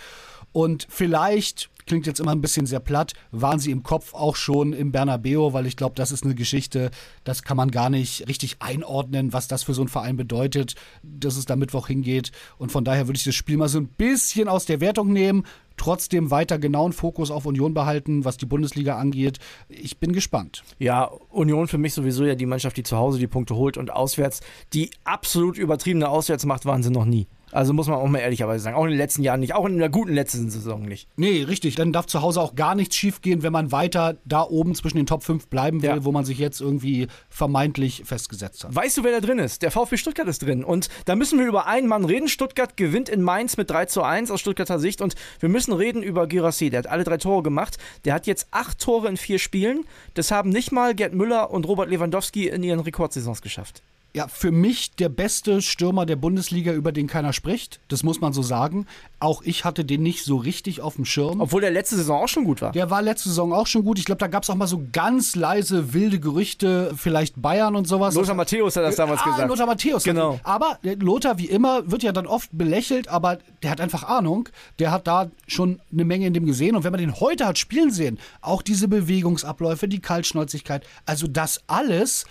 Und 0.57 0.87
vielleicht, 0.89 1.69
klingt 1.85 2.07
jetzt 2.07 2.19
immer 2.19 2.31
ein 2.31 2.41
bisschen 2.41 2.65
sehr 2.65 2.79
platt, 2.79 3.13
waren 3.29 3.59
sie 3.59 3.69
im 3.69 3.83
Kopf 3.83 4.15
auch 4.15 4.35
schon 4.35 4.73
im 4.73 4.91
Bernabeo, 4.91 5.53
weil 5.53 5.67
ich 5.67 5.77
glaube, 5.77 5.93
das 5.93 6.11
ist 6.11 6.23
eine 6.23 6.33
Geschichte, 6.33 6.89
das 7.23 7.43
kann 7.43 7.57
man 7.57 7.69
gar 7.69 7.91
nicht 7.91 8.27
richtig 8.27 8.55
einordnen, 8.57 9.33
was 9.33 9.47
das 9.47 9.61
für 9.61 9.75
so 9.75 9.83
einen 9.83 9.87
Verein 9.87 10.17
bedeutet, 10.17 10.73
dass 11.03 11.37
es 11.37 11.45
da 11.45 11.55
Mittwoch 11.55 11.85
hingeht. 11.85 12.31
Und 12.57 12.71
von 12.71 12.83
daher 12.83 13.07
würde 13.07 13.17
ich 13.17 13.23
das 13.23 13.35
Spiel 13.35 13.55
mal 13.55 13.69
so 13.69 13.77
ein 13.77 13.87
bisschen 13.87 14.47
aus 14.47 14.65
der 14.65 14.81
Wertung 14.81 15.13
nehmen, 15.13 15.43
trotzdem 15.77 16.31
weiter 16.31 16.57
genauen 16.57 16.91
Fokus 16.91 17.29
auf 17.29 17.45
Union 17.45 17.75
behalten, 17.75 18.25
was 18.25 18.37
die 18.37 18.47
Bundesliga 18.47 18.97
angeht. 18.97 19.37
Ich 19.69 19.99
bin 19.99 20.11
gespannt. 20.11 20.63
Ja, 20.79 21.03
Union 21.29 21.67
für 21.67 21.77
mich 21.77 21.93
sowieso 21.93 22.25
ja 22.25 22.33
die 22.33 22.47
Mannschaft, 22.47 22.77
die 22.77 22.83
zu 22.83 22.97
Hause 22.97 23.19
die 23.19 23.27
Punkte 23.27 23.53
holt 23.53 23.77
und 23.77 23.91
auswärts 23.91 24.39
die 24.73 24.89
absolut 25.03 25.59
übertriebene 25.59 26.09
Auswärtsmacht 26.09 26.65
waren 26.65 26.81
sie 26.81 26.89
noch 26.89 27.05
nie. 27.05 27.27
Also 27.51 27.71
muss 27.73 27.87
man 27.87 27.97
auch 27.97 28.07
mal 28.07 28.19
ehrlicherweise 28.19 28.63
sagen. 28.63 28.75
Auch 28.75 28.83
in 28.83 28.89
den 28.91 28.97
letzten 28.97 29.23
Jahren 29.23 29.39
nicht. 29.39 29.55
Auch 29.55 29.65
in 29.65 29.77
der 29.77 29.89
guten 29.89 30.13
letzten 30.13 30.49
Saison 30.49 30.81
nicht. 30.83 31.07
Nee, 31.15 31.43
richtig. 31.43 31.75
Dann 31.75 31.93
darf 31.93 32.05
zu 32.05 32.21
Hause 32.21 32.41
auch 32.41 32.55
gar 32.55 32.75
nichts 32.75 32.95
schiefgehen, 32.95 33.41
wenn 33.43 33.53
man 33.53 33.71
weiter 33.71 34.17
da 34.25 34.41
oben 34.43 34.75
zwischen 34.75 34.97
den 34.97 35.05
Top 35.05 35.23
5 35.23 35.47
bleiben 35.47 35.81
will, 35.81 35.89
Ja. 35.89 36.03
wo 36.05 36.11
man 36.11 36.25
sich 36.25 36.37
jetzt 36.39 36.59
irgendwie 36.59 37.07
vermeintlich 37.29 38.03
festgesetzt 38.05 38.63
hat. 38.63 38.75
Weißt 38.75 38.97
du, 38.97 39.03
wer 39.03 39.11
da 39.13 39.25
drin 39.25 39.39
ist? 39.39 39.61
Der 39.61 39.71
VfB 39.71 39.97
Stuttgart 39.97 40.27
ist 40.27 40.39
drin. 40.43 40.63
Und 40.63 40.89
da 41.05 41.15
müssen 41.15 41.39
wir 41.39 41.45
über 41.47 41.67
einen 41.67 41.87
Mann 41.87 42.03
reden. 42.05 42.27
Stuttgart 42.27 42.75
gewinnt 42.75 43.07
in 43.09 43.21
Mainz 43.21 43.55
mit 43.57 43.69
3 43.69 43.85
zu 43.85 44.03
1 44.03 44.29
aus 44.31 44.41
Stuttgarter 44.41 44.79
Sicht. 44.79 45.01
Und 45.01 45.15
wir 45.39 45.49
müssen 45.49 45.73
reden 45.73 46.03
über 46.03 46.27
Girassi. 46.27 46.69
Der 46.69 46.79
hat 46.79 46.87
alle 46.87 47.03
drei 47.05 47.17
Tore 47.17 47.43
gemacht. 47.43 47.77
Der 48.05 48.13
hat 48.13 48.27
jetzt 48.27 48.47
acht 48.51 48.79
Tore 48.79 49.07
in 49.07 49.17
vier 49.17 49.39
Spielen. 49.39 49.85
Das 50.15 50.31
haben 50.31 50.49
nicht 50.49 50.71
mal 50.71 50.95
Gerd 50.95 51.13
Müller 51.13 51.51
und 51.51 51.67
Robert 51.67 51.89
Lewandowski 51.89 52.47
in 52.47 52.63
ihren 52.63 52.79
Rekordsaisons 52.81 53.41
geschafft. 53.41 53.83
Ja, 54.17 54.27
für 54.27 54.51
mich 54.51 54.95
der 54.95 55.09
beste 55.09 55.61
Stürmer 55.61 56.07
der 56.07 56.15
Bundesliga, 56.15 56.73
über 56.73 56.91
den 56.91 57.05
keiner 57.05 57.33
spricht. 57.33 57.79
Das 57.87 58.01
muss 58.01 58.19
man 58.19 58.33
so 58.33 58.41
sagen. 58.41 58.87
Auch 59.19 59.43
ich 59.43 59.63
hatte 59.63 59.85
den 59.85 60.01
nicht 60.01 60.25
so 60.25 60.37
richtig 60.37 60.81
auf 60.81 60.95
dem 60.95 61.05
Schirm. 61.05 61.39
Obwohl 61.39 61.61
der 61.61 61.69
letzte 61.69 61.97
Saison 61.97 62.23
auch 62.23 62.27
schon 62.27 62.43
gut 62.43 62.63
war. 62.63 62.71
Der 62.71 62.89
war 62.89 63.03
letzte 63.03 63.29
Saison 63.29 63.53
auch 63.53 63.67
schon 63.67 63.83
gut. 63.83 63.99
Ich 63.99 64.05
glaube, 64.05 64.17
da 64.17 64.25
gab 64.25 64.41
es 64.41 64.49
auch 64.49 64.55
mal 64.55 64.65
so 64.65 64.81
ganz 64.91 65.35
leise, 65.35 65.93
wilde 65.93 66.19
Gerüchte, 66.19 66.95
vielleicht 66.97 67.39
Bayern 67.39 67.75
und 67.75 67.87
sowas. 67.87 68.15
Lothar 68.15 68.33
Matthäus 68.33 68.75
hat 68.75 68.85
das 68.85 68.95
damals 68.95 69.21
ah, 69.21 69.29
gesagt. 69.29 69.49
Lothar 69.49 69.67
Matthäus. 69.67 70.03
Genau. 70.03 70.39
Aber 70.43 70.79
Lothar, 70.81 71.37
wie 71.37 71.45
immer, 71.45 71.91
wird 71.91 72.01
ja 72.01 72.11
dann 72.11 72.25
oft 72.25 72.49
belächelt, 72.51 73.09
aber 73.09 73.37
der 73.61 73.69
hat 73.69 73.79
einfach 73.79 74.01
Ahnung. 74.01 74.49
Der 74.79 74.89
hat 74.89 75.05
da 75.05 75.29
schon 75.45 75.79
eine 75.93 76.05
Menge 76.05 76.25
in 76.25 76.33
dem 76.33 76.47
gesehen. 76.47 76.75
Und 76.75 76.83
wenn 76.83 76.91
man 76.91 77.01
den 77.01 77.19
heute 77.19 77.45
hat 77.45 77.59
spielen 77.59 77.91
sehen, 77.91 78.17
auch 78.41 78.63
diese 78.63 78.87
Bewegungsabläufe, 78.87 79.87
die 79.87 79.99
Kaltschnäuzigkeit, 79.99 80.83
also 81.05 81.27
das 81.27 81.61
alles, 81.67 82.25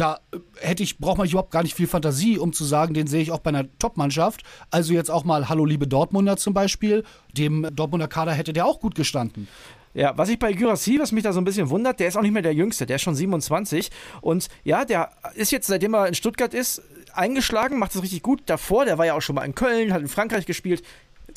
da 0.00 0.20
äh, 0.32 0.38
hätte 0.60 0.82
ich, 0.82 0.98
braucht 0.98 1.18
man 1.18 1.28
überhaupt 1.28 1.50
gar 1.50 1.62
nicht 1.62 1.74
viel 1.74 1.86
Fantasie, 1.86 2.38
um 2.38 2.52
zu 2.52 2.64
sagen, 2.64 2.94
den 2.94 3.06
sehe 3.06 3.20
ich 3.22 3.32
auch 3.32 3.40
bei 3.40 3.50
einer 3.50 3.66
Top-Mannschaft. 3.78 4.42
Also 4.70 4.94
jetzt 4.94 5.10
auch 5.10 5.24
mal 5.24 5.48
Hallo 5.48 5.64
liebe 5.64 5.86
Dortmunder 5.86 6.36
zum 6.36 6.54
Beispiel. 6.54 7.04
Dem 7.36 7.66
Dortmunder 7.72 8.08
Kader 8.08 8.32
hätte 8.32 8.52
der 8.52 8.66
auch 8.66 8.80
gut 8.80 8.94
gestanden. 8.94 9.48
Ja, 9.94 10.16
was 10.16 10.28
ich 10.28 10.38
bei 10.38 10.52
Gyrassi, 10.52 10.98
was 11.00 11.12
mich 11.12 11.24
da 11.24 11.32
so 11.32 11.40
ein 11.40 11.44
bisschen 11.44 11.70
wundert, 11.70 11.98
der 11.98 12.08
ist 12.08 12.16
auch 12.16 12.22
nicht 12.22 12.32
mehr 12.32 12.42
der 12.42 12.54
Jüngste, 12.54 12.86
der 12.86 12.96
ist 12.96 13.02
schon 13.02 13.14
27. 13.14 13.90
Und 14.20 14.48
ja, 14.62 14.84
der 14.84 15.10
ist 15.34 15.50
jetzt, 15.50 15.66
seitdem 15.66 15.94
er 15.94 16.06
in 16.06 16.14
Stuttgart 16.14 16.54
ist, 16.54 16.82
eingeschlagen, 17.14 17.78
macht 17.78 17.94
es 17.94 18.02
richtig 18.02 18.22
gut. 18.22 18.42
Davor, 18.46 18.84
der 18.84 18.98
war 18.98 19.06
ja 19.06 19.14
auch 19.14 19.22
schon 19.22 19.34
mal 19.34 19.44
in 19.44 19.54
Köln, 19.54 19.92
hat 19.92 20.00
in 20.00 20.08
Frankreich 20.08 20.46
gespielt. 20.46 20.82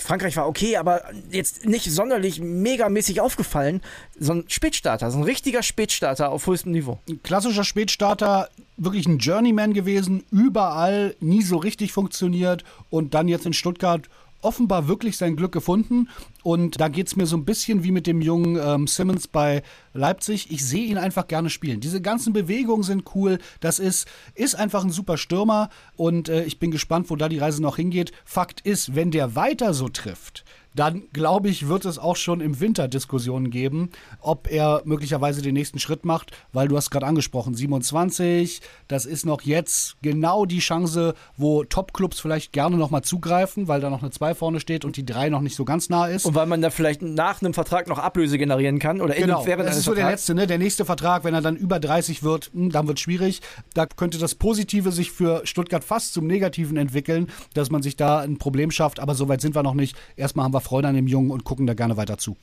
Frankreich 0.01 0.35
war 0.35 0.47
okay, 0.47 0.77
aber 0.77 1.03
jetzt 1.29 1.65
nicht 1.65 1.91
sonderlich 1.91 2.41
megamäßig 2.41 3.21
aufgefallen. 3.21 3.81
So 4.19 4.33
ein 4.33 4.45
Spätstarter, 4.47 5.11
so 5.11 5.19
ein 5.19 5.23
richtiger 5.23 5.63
Spätstarter 5.63 6.31
auf 6.31 6.47
höchstem 6.47 6.71
Niveau. 6.71 6.99
Ein 7.07 7.21
klassischer 7.21 7.63
Spätstarter, 7.63 8.49
wirklich 8.77 9.07
ein 9.07 9.19
Journeyman 9.19 9.73
gewesen, 9.73 10.23
überall 10.31 11.15
nie 11.19 11.43
so 11.43 11.57
richtig 11.57 11.91
funktioniert 11.91 12.63
und 12.89 13.13
dann 13.13 13.27
jetzt 13.27 13.45
in 13.45 13.53
Stuttgart 13.53 14.09
offenbar 14.41 14.87
wirklich 14.87 15.17
sein 15.17 15.35
Glück 15.35 15.51
gefunden. 15.51 16.09
Und 16.43 16.79
da 16.79 16.87
geht 16.87 17.07
es 17.07 17.15
mir 17.15 17.25
so 17.25 17.37
ein 17.37 17.45
bisschen 17.45 17.83
wie 17.83 17.91
mit 17.91 18.07
dem 18.07 18.21
jungen 18.21 18.59
ähm, 18.61 18.87
Simmons 18.87 19.27
bei 19.27 19.63
Leipzig. 19.93 20.51
Ich 20.51 20.65
sehe 20.65 20.85
ihn 20.85 20.97
einfach 20.97 21.27
gerne 21.27 21.49
spielen. 21.49 21.79
Diese 21.79 22.01
ganzen 22.01 22.33
Bewegungen 22.33 22.83
sind 22.83 23.03
cool. 23.15 23.39
Das 23.59 23.79
ist, 23.79 24.07
ist 24.35 24.55
einfach 24.55 24.83
ein 24.83 24.89
super 24.89 25.17
Stürmer. 25.17 25.69
Und 25.95 26.29
äh, 26.29 26.43
ich 26.43 26.59
bin 26.59 26.71
gespannt, 26.71 27.09
wo 27.09 27.15
da 27.15 27.29
die 27.29 27.37
Reise 27.39 27.61
noch 27.61 27.75
hingeht. 27.75 28.11
Fakt 28.25 28.61
ist, 28.61 28.95
wenn 28.95 29.11
der 29.11 29.35
weiter 29.35 29.73
so 29.73 29.89
trifft, 29.89 30.43
dann 30.75 31.03
glaube 31.13 31.49
ich, 31.49 31.67
wird 31.67 31.85
es 31.85 31.99
auch 31.99 32.15
schon 32.15 32.41
im 32.41 32.59
Winter 32.59 32.87
Diskussionen 32.87 33.49
geben, 33.49 33.89
ob 34.19 34.49
er 34.49 34.81
möglicherweise 34.85 35.41
den 35.41 35.53
nächsten 35.53 35.79
Schritt 35.79 36.05
macht, 36.05 36.31
weil 36.53 36.67
du 36.67 36.77
hast 36.77 36.91
gerade 36.91 37.05
angesprochen, 37.05 37.53
27, 37.53 38.61
das 38.87 39.05
ist 39.05 39.25
noch 39.25 39.41
jetzt 39.41 39.97
genau 40.01 40.45
die 40.45 40.59
Chance, 40.59 41.13
wo 41.37 41.63
Top-Clubs 41.63 42.19
vielleicht 42.19 42.53
gerne 42.53 42.77
nochmal 42.77 43.01
zugreifen, 43.01 43.67
weil 43.67 43.81
da 43.81 43.89
noch 43.89 44.01
eine 44.01 44.11
2 44.11 44.35
vorne 44.35 44.59
steht 44.59 44.85
und 44.85 44.97
die 44.97 45.05
3 45.05 45.29
noch 45.29 45.41
nicht 45.41 45.55
so 45.55 45.65
ganz 45.65 45.89
nah 45.89 46.07
ist. 46.07 46.25
Und 46.25 46.35
weil 46.35 46.45
man 46.45 46.61
da 46.61 46.69
vielleicht 46.69 47.01
nach 47.01 47.41
einem 47.41 47.53
Vertrag 47.53 47.87
noch 47.87 47.99
Ablöse 47.99 48.37
generieren 48.37 48.79
kann 48.79 49.01
oder 49.01 49.15
in 49.15 49.23
Genau, 49.23 49.45
während 49.45 49.67
das 49.67 49.77
ist 49.77 49.85
so 49.85 49.91
der 49.93 50.03
Vertrags. 50.03 50.21
letzte, 50.21 50.35
ne? 50.35 50.47
Der 50.47 50.57
nächste 50.57 50.85
Vertrag, 50.85 51.23
wenn 51.23 51.33
er 51.33 51.41
dann 51.41 51.55
über 51.55 51.79
30 51.79 52.23
wird, 52.23 52.51
hm, 52.53 52.71
dann 52.71 52.87
wird 52.87 52.97
es 52.97 53.01
schwierig. 53.01 53.41
Da 53.73 53.85
könnte 53.85 54.17
das 54.17 54.35
Positive 54.35 54.91
sich 54.91 55.11
für 55.11 55.41
Stuttgart 55.45 55.83
fast 55.83 56.13
zum 56.13 56.27
Negativen 56.27 56.77
entwickeln, 56.77 57.27
dass 57.53 57.69
man 57.69 57.81
sich 57.81 57.95
da 57.95 58.19
ein 58.19 58.37
Problem 58.37 58.71
schafft. 58.71 58.99
Aber 58.99 59.15
so 59.15 59.27
weit 59.27 59.41
sind 59.41 59.55
wir 59.55 59.63
noch 59.63 59.73
nicht. 59.73 59.95
Erstmal 60.15 60.45
haben 60.45 60.53
wir 60.53 60.60
Freude 60.61 60.87
an 60.87 60.95
dem 60.95 61.07
Jungen 61.07 61.31
und 61.31 61.43
gucken 61.43 61.67
da 61.67 61.73
gerne 61.73 61.97
weiter 61.97 62.17
zu. 62.17 62.37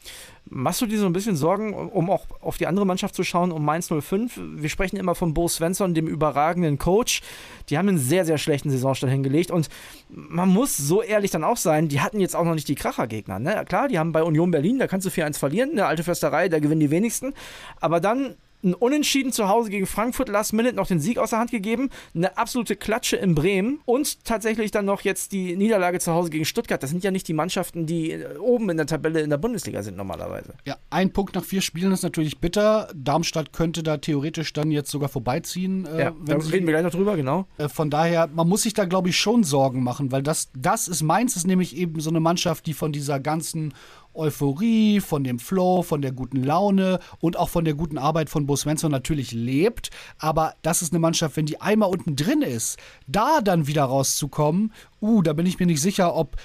Machst 0.51 0.81
du 0.81 0.87
dir 0.87 0.99
so 0.99 1.07
ein 1.07 1.13
bisschen 1.13 1.37
Sorgen, 1.37 1.75
um 1.75 2.11
auch 2.11 2.27
auf 2.41 2.59
die 2.59 2.67
andere 2.67 2.87
Mannschaft 2.87 3.15
zu 3.15 3.23
schauen, 3.23 3.53
um 3.53 3.65
Mainz 3.65 3.89
05? 3.89 4.41
Wir 4.57 4.69
sprechen 4.69 4.97
immer 4.97 5.15
von 5.15 5.35
Bo 5.35 5.49
Svensson, 5.49 5.95
dem 5.95 6.07
überragenden 6.07 6.79
Coach. 6.79 7.23
Die 7.69 7.79
haben 7.79 7.89
einen 7.89 7.99
sehr, 7.99 8.25
sehr 8.25 8.39
schlechten 8.39 8.71
Saisonstart 8.71 9.13
hingelegt 9.13 9.51
und 9.51 9.69
man 10.09 10.49
muss 10.49 10.77
so 10.77 11.03
ehrlich 11.03 11.31
dann 11.31 11.45
auch 11.45 11.57
sein, 11.57 11.89
die 11.89 12.01
hatten 12.01 12.21
jetzt 12.21 12.35
auch 12.37 12.45
noch 12.45 12.55
nicht 12.55 12.69
die 12.69 12.75
Krachergegner. 12.75 13.39
Ne? 13.39 13.65
Klar, 13.67 13.89
die 13.89 13.99
haben 13.99 14.13
bei 14.13 14.23
Union 14.23 14.51
Berlin, 14.51 14.79
da 14.79 14.87
kannst 14.87 15.07
du 15.07 15.11
4-1 15.11 15.39
verlieren, 15.39 15.71
eine 15.73 15.87
alte 15.87 16.03
Försterei, 16.03 16.49
da 16.49 16.59
gewinnen 16.59 16.81
die 16.81 16.91
wenigsten. 16.91 17.35
Aber 17.81 18.01
dann 18.01 18.37
ein 18.63 18.75
Unentschieden 18.75 19.33
zu 19.33 19.49
Hause 19.49 19.71
gegen 19.71 19.87
Frankfurt, 19.87 20.29
Last 20.29 20.53
Minute 20.53 20.75
noch 20.75 20.87
den 20.87 21.01
Sieg 21.01 21.19
aus 21.19 21.31
der 21.31 21.39
Hand 21.39 21.51
gegeben, 21.51 21.91
eine 22.15 22.37
absolute 22.37 22.77
Klatsche 22.77 23.17
in 23.17 23.35
Bremen 23.35 23.81
und 23.85 24.25
tatsächlich 24.25 24.71
dann 24.71 24.85
noch 24.85 25.03
jetzt 25.03 25.33
die 25.33 25.57
Niederlage 25.57 26.01
zu 26.01 26.13
Hause 26.13 26.31
gegen 26.31 26.45
Stuttgart. 26.45 26.83
Das 26.83 26.91
sind 26.91 27.05
ja 27.05 27.11
nicht 27.11 27.29
die 27.29 27.35
Mannschaften, 27.35 27.87
die 27.87 28.13
äh, 28.13 28.37
oben 28.39 28.71
in 28.71 28.77
der 28.77 28.87
Tabelle 28.87 29.21
in 29.21 29.31
der 29.31 29.37
Bundesliga 29.39 29.83
sind 29.83 29.97
normalerweise. 29.97 30.55
Ja, 30.65 30.77
ein 30.91 31.13
Punkt 31.13 31.35
nach 31.35 31.45
vier 31.45 31.61
Spielen 31.61 31.93
ist 31.93 32.03
natürlich 32.03 32.39
bitter. 32.41 32.89
Darmstadt 32.95 33.53
könnte 33.53 33.83
da 33.83 33.99
theoretisch 33.99 34.53
dann 34.53 34.71
jetzt 34.71 34.91
sogar 34.91 35.09
vorbeiziehen. 35.09 35.87
Äh, 35.87 36.05
Ja, 36.05 36.13
da 36.25 36.37
reden 36.37 36.67
wir 36.67 36.73
gleich 36.73 36.83
noch 36.83 36.91
drüber, 36.91 37.17
genau. 37.17 37.47
Äh, 37.59 37.69
Von 37.69 37.91
daher, 37.91 38.27
man 38.27 38.49
muss 38.49 38.63
sich 38.63 38.75
da, 38.75 38.85
glaube 38.85 39.09
ich, 39.11 39.19
schon 39.19 39.45
Sorgen 39.45 39.83
machen, 39.83 40.11
weil 40.11 40.23
das, 40.23 40.51
das 40.57 40.89
ist 40.89 41.03
Mainz, 41.03 41.37
ist 41.37 41.47
nämlich 41.47 41.77
eben 41.77 42.01
so 42.01 42.11
eine 42.11 42.21
Mannschaft, 42.21 42.67
die 42.67 42.75
von 42.75 42.93
dieser 42.93 43.21
ganzen 43.21 43.73
Euphorie, 44.19 45.01
von 45.01 45.25
dem 45.25 45.39
Flow, 45.39 45.83
von 45.83 46.03
der 46.03 46.13
guten 46.13 46.43
Laune 46.43 46.99
und 47.21 47.37
auch 47.37 47.49
von 47.49 47.65
der 47.65 47.75
guten 47.75 47.99
Arbeit 47.99 48.31
von 48.31 48.47
Bo 48.47 48.57
Svensson 48.57 48.91
natürlich 48.91 49.33
lebt. 49.33 49.91
Aber 50.19 50.55
das 50.63 50.83
ist 50.83 50.93
eine 50.93 51.01
Mannschaft, 51.01 51.37
wenn 51.37 51.47
die 51.47 51.61
einmal 51.61 51.91
unten 51.91 52.17
drin 52.17 52.43
ist, 52.43 52.79
da 53.07 53.41
dann 53.41 53.67
wieder 53.67 53.85
rauszukommen, 53.85 54.73
uh, 55.01 55.23
da 55.23 55.33
bin 55.33 55.47
ich 55.47 55.59
mir 55.59 55.67
nicht 55.67 55.81
sicher, 55.81 56.15
ob 56.15 56.37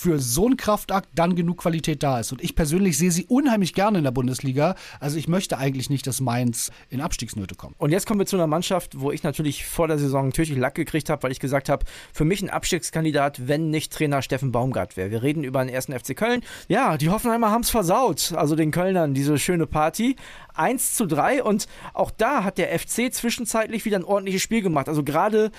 für 0.00 0.18
so 0.18 0.46
einen 0.46 0.56
Kraftakt 0.56 1.08
dann 1.14 1.36
genug 1.36 1.58
Qualität 1.58 2.02
da 2.02 2.20
ist. 2.20 2.32
Und 2.32 2.42
ich 2.42 2.56
persönlich 2.56 2.96
sehe 2.96 3.10
sie 3.10 3.26
unheimlich 3.26 3.74
gerne 3.74 3.98
in 3.98 4.04
der 4.04 4.10
Bundesliga. 4.10 4.74
Also 4.98 5.18
ich 5.18 5.28
möchte 5.28 5.58
eigentlich 5.58 5.90
nicht, 5.90 6.06
dass 6.06 6.20
Mainz 6.20 6.70
in 6.88 7.02
Abstiegsnöte 7.02 7.54
kommt. 7.54 7.78
Und 7.78 7.90
jetzt 7.90 8.06
kommen 8.06 8.18
wir 8.18 8.26
zu 8.26 8.36
einer 8.36 8.46
Mannschaft, 8.46 8.98
wo 8.98 9.12
ich 9.12 9.22
natürlich 9.22 9.66
vor 9.66 9.88
der 9.88 9.98
Saison 9.98 10.26
natürlich 10.26 10.56
Lack 10.56 10.74
gekriegt 10.74 11.10
habe, 11.10 11.22
weil 11.22 11.32
ich 11.32 11.40
gesagt 11.40 11.68
habe, 11.68 11.84
für 12.12 12.24
mich 12.24 12.40
ein 12.40 12.48
Abstiegskandidat, 12.48 13.46
wenn 13.46 13.70
nicht 13.70 13.92
Trainer 13.92 14.22
Steffen 14.22 14.52
Baumgart 14.52 14.96
wäre. 14.96 15.10
Wir 15.10 15.22
reden 15.22 15.44
über 15.44 15.62
den 15.62 15.68
ersten 15.68 15.92
FC 15.92 16.16
Köln. 16.16 16.40
Ja, 16.68 16.96
die 16.96 17.10
Hoffenheimer 17.10 17.50
haben 17.50 17.62
es 17.62 17.70
versaut, 17.70 18.32
also 18.34 18.56
den 18.56 18.70
Kölnern, 18.70 19.12
diese 19.12 19.38
schöne 19.38 19.66
Party. 19.66 20.16
1 20.54 20.94
zu 20.94 21.06
3 21.06 21.42
und 21.42 21.68
auch 21.94 22.10
da 22.10 22.44
hat 22.44 22.58
der 22.58 22.78
FC 22.78 23.12
zwischenzeitlich 23.12 23.84
wieder 23.84 23.98
ein 23.98 24.04
ordentliches 24.04 24.42
Spiel 24.42 24.62
gemacht. 24.62 24.88
Also 24.88 25.02
gerade 25.04 25.50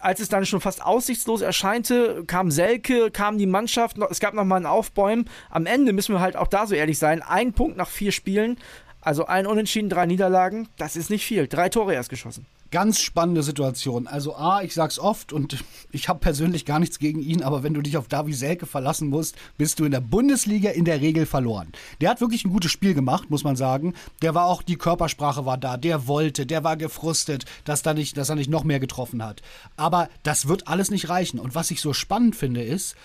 als 0.00 0.20
es 0.20 0.28
dann 0.28 0.46
schon 0.46 0.60
fast 0.60 0.84
aussichtslos 0.84 1.40
erscheinte, 1.40 2.24
kam 2.26 2.50
Selke, 2.50 3.10
kam 3.10 3.38
die 3.38 3.46
Mannschaft, 3.46 3.75
noch- 3.96 4.10
es 4.10 4.20
gab 4.20 4.34
nochmal 4.34 4.60
ein 4.60 4.66
Aufbäumen. 4.66 5.28
Am 5.50 5.66
Ende 5.66 5.92
müssen 5.92 6.14
wir 6.14 6.20
halt 6.20 6.36
auch 6.36 6.48
da 6.48 6.66
so 6.66 6.74
ehrlich 6.74 6.98
sein, 6.98 7.22
ein 7.22 7.52
Punkt 7.52 7.76
nach 7.76 7.88
vier 7.88 8.12
Spielen, 8.12 8.56
also 9.00 9.26
ein 9.26 9.46
Unentschieden, 9.46 9.88
drei 9.88 10.06
Niederlagen, 10.06 10.68
das 10.78 10.96
ist 10.96 11.10
nicht 11.10 11.24
viel. 11.24 11.46
Drei 11.46 11.68
Tore 11.68 11.94
erst 11.94 12.10
geschossen. 12.10 12.46
Ganz 12.72 12.98
spannende 13.00 13.44
Situation. 13.44 14.08
Also 14.08 14.34
A, 14.34 14.62
ich 14.62 14.74
sag's 14.74 14.98
oft 14.98 15.32
und 15.32 15.62
ich 15.92 16.08
habe 16.08 16.18
persönlich 16.18 16.64
gar 16.64 16.80
nichts 16.80 16.98
gegen 16.98 17.20
ihn, 17.22 17.44
aber 17.44 17.62
wenn 17.62 17.74
du 17.74 17.80
dich 17.80 17.96
auf 17.96 18.08
Davi 18.08 18.32
Selke 18.32 18.66
verlassen 18.66 19.08
musst, 19.08 19.36
bist 19.56 19.78
du 19.78 19.84
in 19.84 19.92
der 19.92 20.00
Bundesliga 20.00 20.70
in 20.70 20.84
der 20.84 21.00
Regel 21.00 21.26
verloren. 21.26 21.68
Der 22.00 22.10
hat 22.10 22.20
wirklich 22.20 22.44
ein 22.44 22.50
gutes 22.52 22.72
Spiel 22.72 22.92
gemacht, 22.92 23.30
muss 23.30 23.44
man 23.44 23.54
sagen. 23.54 23.94
Der 24.20 24.34
war 24.34 24.46
auch, 24.46 24.62
die 24.64 24.76
Körpersprache 24.76 25.46
war 25.46 25.56
da, 25.58 25.76
der 25.76 26.08
wollte, 26.08 26.44
der 26.44 26.64
war 26.64 26.76
gefrustet, 26.76 27.44
dass, 27.64 27.82
da 27.82 27.94
nicht, 27.94 28.16
dass 28.16 28.30
er 28.30 28.34
nicht 28.34 28.50
noch 28.50 28.64
mehr 28.64 28.80
getroffen 28.80 29.22
hat. 29.22 29.42
Aber 29.76 30.08
das 30.24 30.48
wird 30.48 30.66
alles 30.66 30.90
nicht 30.90 31.08
reichen. 31.08 31.38
Und 31.38 31.54
was 31.54 31.70
ich 31.70 31.80
so 31.80 31.92
spannend 31.92 32.34
finde, 32.34 32.64
ist, 32.64 32.96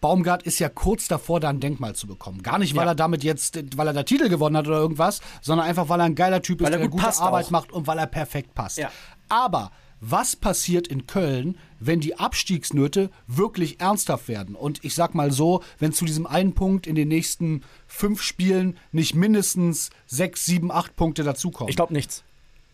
Baumgart 0.00 0.42
ist 0.44 0.58
ja 0.58 0.68
kurz 0.68 1.08
davor, 1.08 1.40
da 1.40 1.48
ein 1.50 1.60
Denkmal 1.60 1.94
zu 1.94 2.06
bekommen. 2.06 2.42
Gar 2.42 2.58
nicht, 2.58 2.74
weil 2.74 2.86
Ja. 2.86 2.92
er 2.92 2.94
damit 2.94 3.22
jetzt, 3.24 3.76
weil 3.76 3.86
er 3.86 3.92
da 3.92 4.02
Titel 4.02 4.28
gewonnen 4.28 4.56
hat 4.56 4.66
oder 4.66 4.78
irgendwas, 4.78 5.20
sondern 5.42 5.66
einfach, 5.66 5.88
weil 5.88 6.00
er 6.00 6.04
ein 6.06 6.14
geiler 6.14 6.40
Typ 6.42 6.60
ist, 6.60 6.66
Weil 6.66 6.72
er 6.72 6.78
der 6.78 6.88
gut 6.88 7.02
gute 7.02 7.18
Arbeit 7.20 7.46
auch. 7.46 7.50
macht 7.50 7.72
und 7.72 7.86
weil 7.86 7.98
er 7.98 8.06
perfekt 8.06 8.54
passt. 8.54 8.78
Ja. 8.78 8.90
Aber 9.28 9.70
was 10.02 10.34
passiert 10.34 10.88
in 10.88 11.06
Köln, 11.06 11.58
wenn 11.78 12.00
die 12.00 12.18
Abstiegsnöte 12.18 13.10
wirklich 13.26 13.80
ernsthaft 13.80 14.28
werden? 14.28 14.54
Und 14.54 14.82
ich 14.82 14.94
sag 14.94 15.14
mal 15.14 15.30
so, 15.30 15.62
wenn 15.78 15.92
zu 15.92 16.06
diesem 16.06 16.26
einen 16.26 16.54
Punkt 16.54 16.86
in 16.86 16.94
den 16.94 17.08
nächsten 17.08 17.62
fünf 17.86 18.22
Spielen 18.22 18.78
nicht 18.92 19.14
mindestens 19.14 19.90
sechs, 20.06 20.46
sieben, 20.46 20.72
acht 20.72 20.96
Punkte 20.96 21.22
dazukommen. 21.22 21.68
Ich 21.68 21.76
glaube 21.76 21.92
nichts. 21.92 22.24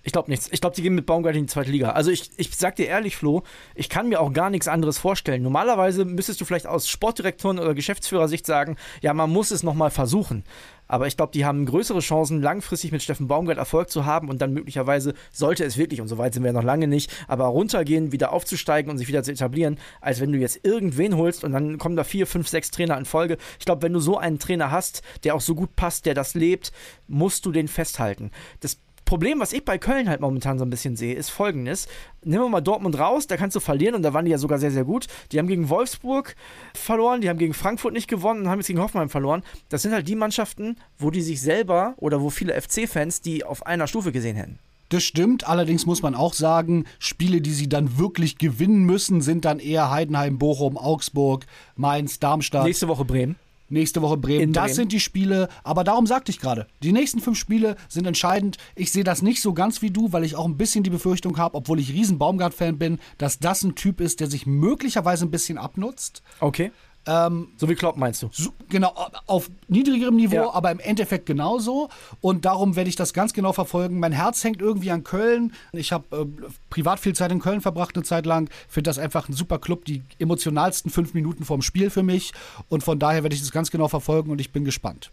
Ich 0.07 0.13
glaube 0.13 0.31
nichts. 0.31 0.49
Ich 0.53 0.61
glaube, 0.61 0.77
die 0.77 0.83
gehen 0.83 0.95
mit 0.95 1.05
Baumgart 1.05 1.35
in 1.35 1.43
die 1.43 1.53
zweite 1.53 1.73
Liga. 1.73 1.91
Also 1.91 2.13
ich, 2.13 2.31
ich 2.37 2.57
sag 2.57 2.77
dir 2.77 2.87
ehrlich, 2.87 3.17
Flo, 3.17 3.43
ich 3.75 3.89
kann 3.89 4.09
mir 4.09 4.21
auch 4.21 4.33
gar 4.33 4.51
nichts 4.51 4.69
anderes 4.69 4.99
vorstellen. 4.99 5.43
Normalerweise 5.43 6.05
müsstest 6.05 6.41
du 6.41 6.45
vielleicht 6.45 6.69
aus 6.69 6.89
Sportdirektoren 6.89 7.59
oder 7.59 7.75
Geschäftsführersicht 7.75 8.47
sagen, 8.47 8.77
ja, 9.03 9.13
man 9.15 9.31
muss 9.31 9.51
es 9.51 9.65
nochmal 9.65 9.91
versuchen. 9.91 10.45
Aber 10.87 11.09
ich 11.09 11.17
glaube, 11.17 11.33
die 11.33 11.45
haben 11.45 11.67
größere 11.67 11.99
Chancen, 11.99 12.41
langfristig 12.41 12.93
mit 12.93 13.03
Steffen 13.03 13.27
Baumgart 13.27 13.59
Erfolg 13.59 13.91
zu 13.91 14.07
haben 14.07 14.29
und 14.29 14.41
dann 14.41 14.53
möglicherweise, 14.53 15.15
sollte 15.33 15.65
es 15.65 15.77
wirklich, 15.77 16.01
und 16.01 16.07
so 16.07 16.19
weit 16.19 16.35
sind 16.35 16.45
wir 16.45 16.53
noch 16.53 16.63
lange 16.63 16.87
nicht, 16.87 17.13
aber 17.27 17.47
runtergehen, 17.47 18.13
wieder 18.13 18.33
aufzusteigen 18.33 18.89
und 18.89 18.99
sich 18.99 19.09
wieder 19.09 19.25
zu 19.25 19.33
etablieren, 19.33 19.81
als 20.01 20.21
wenn 20.21 20.31
du 20.31 20.39
jetzt 20.39 20.61
irgendwen 20.65 21.17
holst 21.17 21.43
und 21.43 21.51
dann 21.51 21.79
kommen 21.79 21.97
da 21.97 22.05
vier, 22.05 22.29
fünf, 22.29 22.47
sechs 22.47 22.71
Trainer 22.71 22.97
in 22.97 23.07
Folge. 23.07 23.39
Ich 23.59 23.65
glaube, 23.65 23.83
wenn 23.83 23.93
du 23.93 23.99
so 23.99 24.19
einen 24.19 24.39
Trainer 24.39 24.71
hast, 24.71 25.03
der 25.25 25.35
auch 25.35 25.41
so 25.41 25.57
gut 25.57 25.75
passt, 25.75 26.07
der 26.07 26.15
das 26.15 26.35
lebt, 26.35 26.71
musst 27.09 27.45
du 27.45 27.51
den 27.51 27.67
festhalten. 27.67 28.31
Das 28.61 28.79
Problem, 29.07 29.39
was 29.41 29.53
ich 29.53 29.65
bei 29.65 29.79
Köln 29.79 30.09
halt 30.09 30.21
momentan 30.21 30.59
so 30.59 30.65
ein 30.65 30.71
bisschen 30.71 30.97
sehe, 30.97 31.15
ist 31.15 31.31
folgendes. 31.31 31.87
Nehmen 32.25 32.43
wir 32.43 32.49
mal 32.49 32.61
Dortmund 32.61 32.99
raus, 32.99 33.29
da 33.29 33.37
kannst 33.37 33.55
du 33.55 33.61
verlieren 33.61 33.95
und 33.95 34.03
da 34.03 34.13
waren 34.13 34.25
die 34.25 34.33
ja 34.33 34.39
sogar 34.39 34.59
sehr, 34.59 34.73
sehr 34.73 34.85
gut. 34.85 35.07
Die 35.31 35.39
haben 35.39 35.47
gegen 35.47 35.69
Wolfsburg 35.69 36.35
verloren, 36.75 37.21
die 37.21 37.29
haben 37.29 37.39
gegen 37.39 37.55
Frankfurt 37.55 37.95
nicht 37.95 38.09
gewonnen 38.09 38.43
und 38.43 38.49
haben 38.49 38.59
jetzt 38.59 38.67
gegen 38.67 38.81
Hoffenheim 38.81 39.09
verloren. 39.09 39.45
Das 39.69 39.83
sind 39.83 39.93
halt 39.93 40.09
die 40.09 40.17
Mannschaften, 40.17 40.77
wo 40.99 41.11
die 41.11 41.23
sich 41.23 41.41
selber 41.41 41.95
oder 41.99 42.21
wo 42.21 42.31
viele 42.31 42.61
FC-Fans 42.61 43.21
die 43.21 43.45
auf 43.45 43.65
einer 43.65 43.87
Stufe 43.87 44.11
gesehen 44.11 44.37
hätten. 44.37 44.59
Das 44.89 45.05
stimmt, 45.05 45.49
allerdings 45.49 45.87
muss 45.87 46.03
man 46.03 46.15
auch 46.15 46.35
sagen, 46.35 46.85
Spiele, 46.99 47.41
die 47.41 47.53
sie 47.53 47.69
dann 47.69 47.99
wirklich 47.99 48.39
gewinnen 48.39 48.85
müssen, 48.85 49.21
sind 49.21 49.45
dann 49.45 49.61
eher 49.61 49.91
Heidenheim, 49.91 50.39
Bochum, 50.39 50.77
Augsburg, 50.77 51.47
Mainz, 51.77 52.19
Darmstadt. 52.19 52.65
Nächste 52.65 52.89
Woche 52.89 53.05
Bremen. 53.05 53.37
Nächste 53.69 54.03
Woche 54.03 54.17
Bremen. 54.17 54.41
In 54.41 54.53
das 54.53 54.65
Bremen. 54.65 54.75
sind 54.75 54.93
die 54.93 55.01
Spiele, 55.01 55.49
aber 55.65 55.85
darum 55.85 56.07
sagte 56.07 56.31
ich 56.31 56.39
gerade, 56.39 56.67
die 56.83 56.93
nächsten 56.93 57.21
fünf 57.21 57.39
Spiele 57.39 57.77
sind 57.89 58.07
entscheidend. 58.07 58.59
Ich 58.75 58.93
sehe 58.93 59.05
das 59.05 59.23
nicht 59.23 59.43
so 59.43 59.55
ganz 59.55 59.83
wie 59.83 59.91
du, 59.91 60.13
weil 60.13 60.25
ich 60.25 60.37
auch 60.37 60.47
ein 60.47 60.57
bisschen 60.57 60.85
die 60.85 60.91
Befürchtung 60.91 61.39
habe, 61.39 61.57
obwohl 61.57 61.81
ich 61.81 61.93
riesen 61.93 62.19
Baumgart-Fan 62.19 62.79
bin, 62.79 62.99
dass 63.19 63.39
das 63.39 63.63
ein 63.63 63.75
Typ 63.75 64.01
ist, 64.01 64.21
der 64.21 64.29
sich 64.29 64.47
möglicherweise 64.47 65.25
ein 65.27 65.31
bisschen 65.31 65.59
abnutzt. 65.59 66.23
Okay. 66.41 66.71
Ähm, 67.09 67.49
So 67.57 67.69
wie 67.69 67.75
Klopp 67.77 67.97
meinst 67.97 68.23
du? 68.23 68.29
so, 68.33 68.51
genau, 68.69 68.93
auf 69.27 69.49
niedrigerem 69.69 70.17
Niveau, 70.17 70.35
Ja. 70.37 70.53
aber 70.55 70.73
im 70.73 70.81
Endeffekt 70.81 71.27
genauso. 71.27 71.89
Und 72.21 72.45
darum 72.45 72.75
werde 72.75 72.89
ich 72.91 72.97
das 72.97 73.13
ganz 73.13 73.33
genau 73.33 73.53
verfolgen. 73.53 74.01
Mein 74.01 74.13
Herz 74.13 74.43
hängt 74.43 74.61
irgendwie 74.61 74.91
an 74.91 75.05
Köln. 75.05 75.53
Ich 75.73 75.93
habe 75.93 76.05
äh, 76.17 76.51
privat 76.71 76.99
viel 76.99 77.15
Zeit 77.15 77.31
in 77.31 77.39
Köln 77.41 77.61
verbracht, 77.61 77.95
eine 77.95 78.05
Zeit 78.05 78.27
lang. 78.27 78.51
Finde 78.69 78.89
das 78.89 78.99
einfach 78.99 79.29
ein 79.29 79.35
super 79.35 79.59
Club, 79.59 79.85
die 79.85 80.03
emotionalsten 80.19 80.91
fünf 80.91 81.15
Minuten 81.15 81.45
vorm 81.45 81.63
Spiel 81.63 81.91
für 81.91 82.03
mich. 82.03 82.33
Und 82.69 82.83
von 82.83 82.99
daher 82.99 83.23
werde 83.23 83.35
ich 83.37 83.41
das 83.41 83.53
ganz 83.53 83.71
genau 83.71 83.87
verfolgen 83.89 84.31
und 84.33 84.41
ich 84.41 84.51
bin 84.51 84.65
gespannt. 84.65 85.11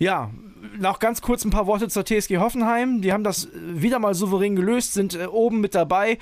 Ja, 0.00 0.30
noch 0.78 1.00
ganz 1.00 1.22
kurz 1.22 1.44
ein 1.44 1.50
paar 1.50 1.66
Worte 1.66 1.88
zur 1.88 2.04
TSG 2.04 2.38
Hoffenheim. 2.38 3.02
Die 3.02 3.12
haben 3.12 3.24
das 3.24 3.48
wieder 3.52 3.98
mal 3.98 4.14
souverän 4.14 4.54
gelöst, 4.54 4.94
sind 4.94 5.16
äh, 5.16 5.26
oben 5.26 5.60
mit 5.60 5.74
dabei, 5.74 6.18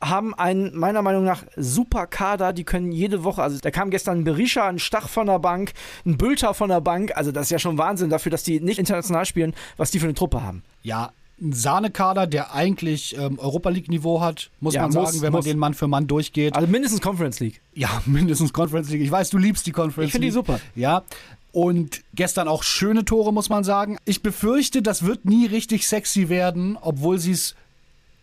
haben 0.00 0.34
einen 0.34 0.76
meiner 0.76 1.02
Meinung 1.02 1.24
nach 1.24 1.44
super 1.56 2.06
Kader. 2.06 2.52
Die 2.52 2.64
können 2.64 2.92
jede 2.92 3.24
Woche, 3.24 3.42
also 3.42 3.58
da 3.58 3.70
kam 3.70 3.90
gestern 3.90 4.18
ein 4.18 4.24
Berisha, 4.24 4.66
ein 4.68 4.78
Stach 4.78 5.08
von 5.08 5.26
der 5.26 5.38
Bank, 5.38 5.72
ein 6.04 6.16
Bülter 6.18 6.54
von 6.54 6.68
der 6.68 6.80
Bank. 6.80 7.12
Also 7.16 7.32
das 7.32 7.44
ist 7.44 7.50
ja 7.50 7.58
schon 7.58 7.78
Wahnsinn 7.78 8.10
dafür, 8.10 8.30
dass 8.30 8.42
die 8.42 8.60
nicht 8.60 8.78
international 8.78 9.24
spielen, 9.24 9.54
was 9.76 9.90
die 9.90 9.98
für 9.98 10.06
eine 10.06 10.14
Truppe 10.14 10.42
haben. 10.42 10.62
Ja, 10.82 11.12
ein 11.40 11.52
Sahnekader, 11.52 12.26
der 12.28 12.54
eigentlich 12.54 13.16
ähm, 13.18 13.38
Europa 13.40 13.68
League-Niveau 13.70 14.20
hat, 14.20 14.50
muss 14.60 14.74
Ja, 14.74 14.82
man 14.82 14.92
muss, 14.92 15.10
sagen, 15.10 15.22
wenn 15.22 15.32
muss. 15.32 15.44
man 15.44 15.52
den 15.52 15.58
Mann 15.58 15.74
für 15.74 15.88
Mann 15.88 16.06
durchgeht. 16.06 16.54
Also 16.54 16.68
mindestens 16.68 17.00
Conference 17.00 17.40
League. 17.40 17.60
Ja, 17.74 17.88
mindestens 18.06 18.52
Conference 18.52 18.88
League. 18.90 19.02
Ich 19.02 19.10
weiß, 19.10 19.30
du 19.30 19.38
liebst 19.38 19.66
die 19.66 19.72
Conference 19.72 20.06
Ich 20.08 20.12
finde 20.12 20.26
die 20.26 20.30
League. 20.30 20.34
super. 20.46 20.60
Ja. 20.76 21.02
Und 21.50 22.02
gestern 22.14 22.48
auch 22.48 22.62
schöne 22.64 23.04
Tore, 23.04 23.32
muss 23.32 23.48
man 23.48 23.62
sagen. 23.64 23.96
Ich 24.04 24.22
befürchte, 24.22 24.82
das 24.82 25.04
wird 25.04 25.24
nie 25.24 25.46
richtig 25.46 25.86
sexy 25.86 26.28
werden, 26.28 26.76
obwohl 26.80 27.18
sie 27.18 27.30
es 27.32 27.54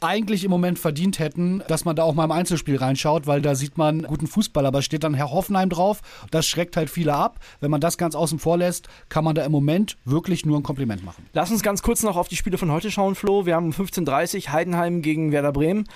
eigentlich 0.01 0.43
im 0.43 0.51
Moment 0.51 0.79
verdient 0.79 1.20
hätten, 1.20 1.63
dass 1.67 1.86
man 1.86 1.96
da 1.96 2.03
auch 2.03 2.13
mal 2.13 2.25
im 2.25 2.31
Einzelspiel 2.31 2.77
reinschaut, 2.77 3.27
weil 3.27 3.41
da 3.41 3.55
sieht 3.55 3.77
man 3.77 4.01
guten 4.01 4.27
Fußball, 4.27 4.65
aber 4.65 4.81
steht 4.81 5.03
dann 5.03 5.13
Herr 5.13 5.31
Hoffenheim 5.31 5.70
drauf. 5.70 6.01
Das 6.31 6.48
schreckt 6.48 6.75
halt 6.75 6.89
viele 6.89 7.13
ab. 7.13 7.39
Wenn 7.60 7.72
man 7.72 7.81
das 7.81 7.98
ganz 7.98 8.15
außen 8.15 8.39
vor 8.39 8.58
lässt, 8.58 8.89
kann 9.10 9.24
man 9.24 9.36
da 9.36 9.46
im 9.46 9.51
Moment 9.51 9.98
wirklich 10.03 10.46
nur 10.46 10.58
ein 10.60 10.63
Kompliment 10.63 11.05
machen. 11.05 11.25
Lass 11.34 11.51
uns 11.51 11.62
ganz 11.62 11.81
kurz 11.81 12.03
noch 12.03 12.17
auf 12.17 12.27
die 12.27 12.36
Spiele 12.36 12.58
von 12.58 12.72
heute 12.72 12.91
schauen, 12.91 13.15
Flo. 13.15 13.46
Wir 13.46 13.55
haben 13.55 13.67
um 13.67 13.72
15.30 13.72 14.48
Uhr 14.48 14.53
Heidenheim 14.53 15.01
gegen 15.01 15.31
Werder 15.31 15.51
Bremen. 15.51 15.88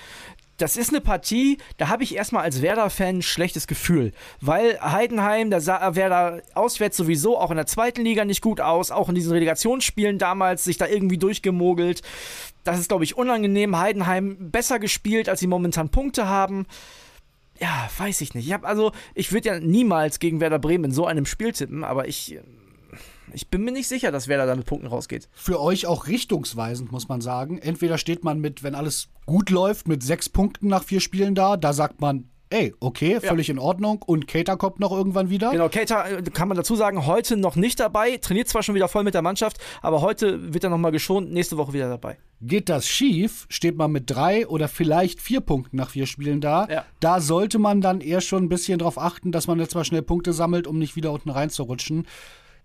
Das 0.58 0.76
ist 0.76 0.88
eine 0.88 1.02
Partie, 1.02 1.58
da 1.76 1.88
habe 1.88 2.02
ich 2.02 2.14
erstmal 2.14 2.42
als 2.42 2.62
Werder-Fan 2.62 3.18
ein 3.18 3.22
schlechtes 3.22 3.66
Gefühl. 3.66 4.12
Weil 4.40 4.80
Heidenheim, 4.80 5.50
da 5.50 5.60
sah 5.60 5.94
Werder 5.94 6.42
auswärts 6.54 6.96
sowieso 6.96 7.38
auch 7.38 7.50
in 7.50 7.56
der 7.56 7.66
zweiten 7.66 8.02
Liga 8.02 8.24
nicht 8.24 8.40
gut 8.40 8.60
aus, 8.60 8.90
auch 8.90 9.08
in 9.08 9.14
diesen 9.14 9.32
Relegationsspielen 9.32 10.18
damals 10.18 10.64
sich 10.64 10.78
da 10.78 10.86
irgendwie 10.86 11.18
durchgemogelt. 11.18 12.00
Das 12.64 12.78
ist, 12.78 12.88
glaube 12.88 13.04
ich, 13.04 13.16
unangenehm. 13.16 13.78
Heidenheim 13.78 14.50
besser 14.50 14.78
gespielt, 14.78 15.28
als 15.28 15.40
sie 15.40 15.46
momentan 15.46 15.90
Punkte 15.90 16.26
haben. 16.26 16.66
Ja, 17.60 17.88
weiß 17.98 18.20
ich 18.22 18.34
nicht. 18.34 18.46
Ich 18.46 18.52
habe 18.52 18.66
also, 18.66 18.92
ich 19.14 19.32
würde 19.32 19.48
ja 19.48 19.60
niemals 19.60 20.18
gegen 20.18 20.40
Werder 20.40 20.58
Bremen 20.58 20.84
in 20.86 20.90
so 20.90 21.06
einem 21.06 21.26
Spiel 21.26 21.52
tippen, 21.52 21.84
aber 21.84 22.08
ich, 22.08 22.38
ich 23.36 23.48
bin 23.50 23.62
mir 23.64 23.70
nicht 23.70 23.86
sicher, 23.86 24.10
dass 24.10 24.28
Werder 24.28 24.46
da 24.46 24.56
mit 24.56 24.64
Punkten 24.64 24.86
rausgeht. 24.86 25.28
für 25.34 25.60
euch 25.60 25.86
auch 25.86 26.06
richtungsweisend, 26.06 26.90
muss 26.90 27.08
man 27.08 27.20
sagen. 27.20 27.58
Entweder 27.58 27.98
steht 27.98 28.24
man 28.24 28.40
mit, 28.40 28.62
wenn 28.62 28.74
alles 28.74 29.08
gut 29.26 29.50
läuft, 29.50 29.86
mit 29.88 30.02
sechs 30.02 30.30
Punkten 30.30 30.68
nach 30.68 30.82
vier 30.82 31.00
Spielen 31.00 31.34
da, 31.34 31.58
da 31.58 31.74
sagt 31.74 32.00
man, 32.00 32.30
ey, 32.48 32.74
okay, 32.80 33.20
völlig 33.20 33.50
in 33.50 33.58
Ordnung 33.58 34.02
und 34.02 34.26
Cater 34.26 34.56
kommt 34.56 34.80
noch 34.80 34.90
irgendwann 34.90 35.28
wieder. 35.28 35.50
Genau, 35.50 35.68
Keita 35.68 36.08
äh, 36.08 36.22
kann 36.22 36.48
man 36.48 36.56
dazu 36.56 36.76
sagen, 36.76 37.04
heute 37.04 37.36
noch 37.36 37.56
nicht 37.56 37.78
dabei, 37.78 38.16
trainiert 38.16 38.48
zwar 38.48 38.62
schon 38.62 38.74
wieder 38.74 38.88
voll 38.88 39.04
mit 39.04 39.12
der 39.12 39.20
Mannschaft, 39.22 39.58
aber 39.82 40.00
heute 40.00 40.54
wird 40.54 40.64
er 40.64 40.70
nochmal 40.70 40.92
geschont, 40.92 41.30
nächste 41.30 41.58
Woche 41.58 41.74
wieder 41.74 41.90
dabei. 41.90 42.16
Geht 42.40 42.70
das 42.70 42.86
schief, 42.88 43.46
steht 43.50 43.76
man 43.76 43.92
mit 43.92 44.10
drei 44.10 44.46
oder 44.46 44.68
vielleicht 44.68 45.20
vier 45.20 45.40
Punkten 45.40 45.76
nach 45.76 45.90
vier 45.90 46.06
Spielen 46.06 46.40
da. 46.40 46.68
Ja. 46.70 46.84
Da 47.00 47.20
sollte 47.20 47.58
man 47.58 47.82
dann 47.82 48.00
eher 48.00 48.22
schon 48.22 48.44
ein 48.44 48.48
bisschen 48.48 48.78
drauf 48.78 48.98
achten, 48.98 49.30
dass 49.30 49.46
man 49.46 49.58
jetzt 49.58 49.74
mal 49.74 49.84
schnell 49.84 50.02
Punkte 50.02 50.32
sammelt, 50.32 50.66
um 50.66 50.78
nicht 50.78 50.96
wieder 50.96 51.12
unten 51.12 51.30
reinzurutschen. 51.30 52.06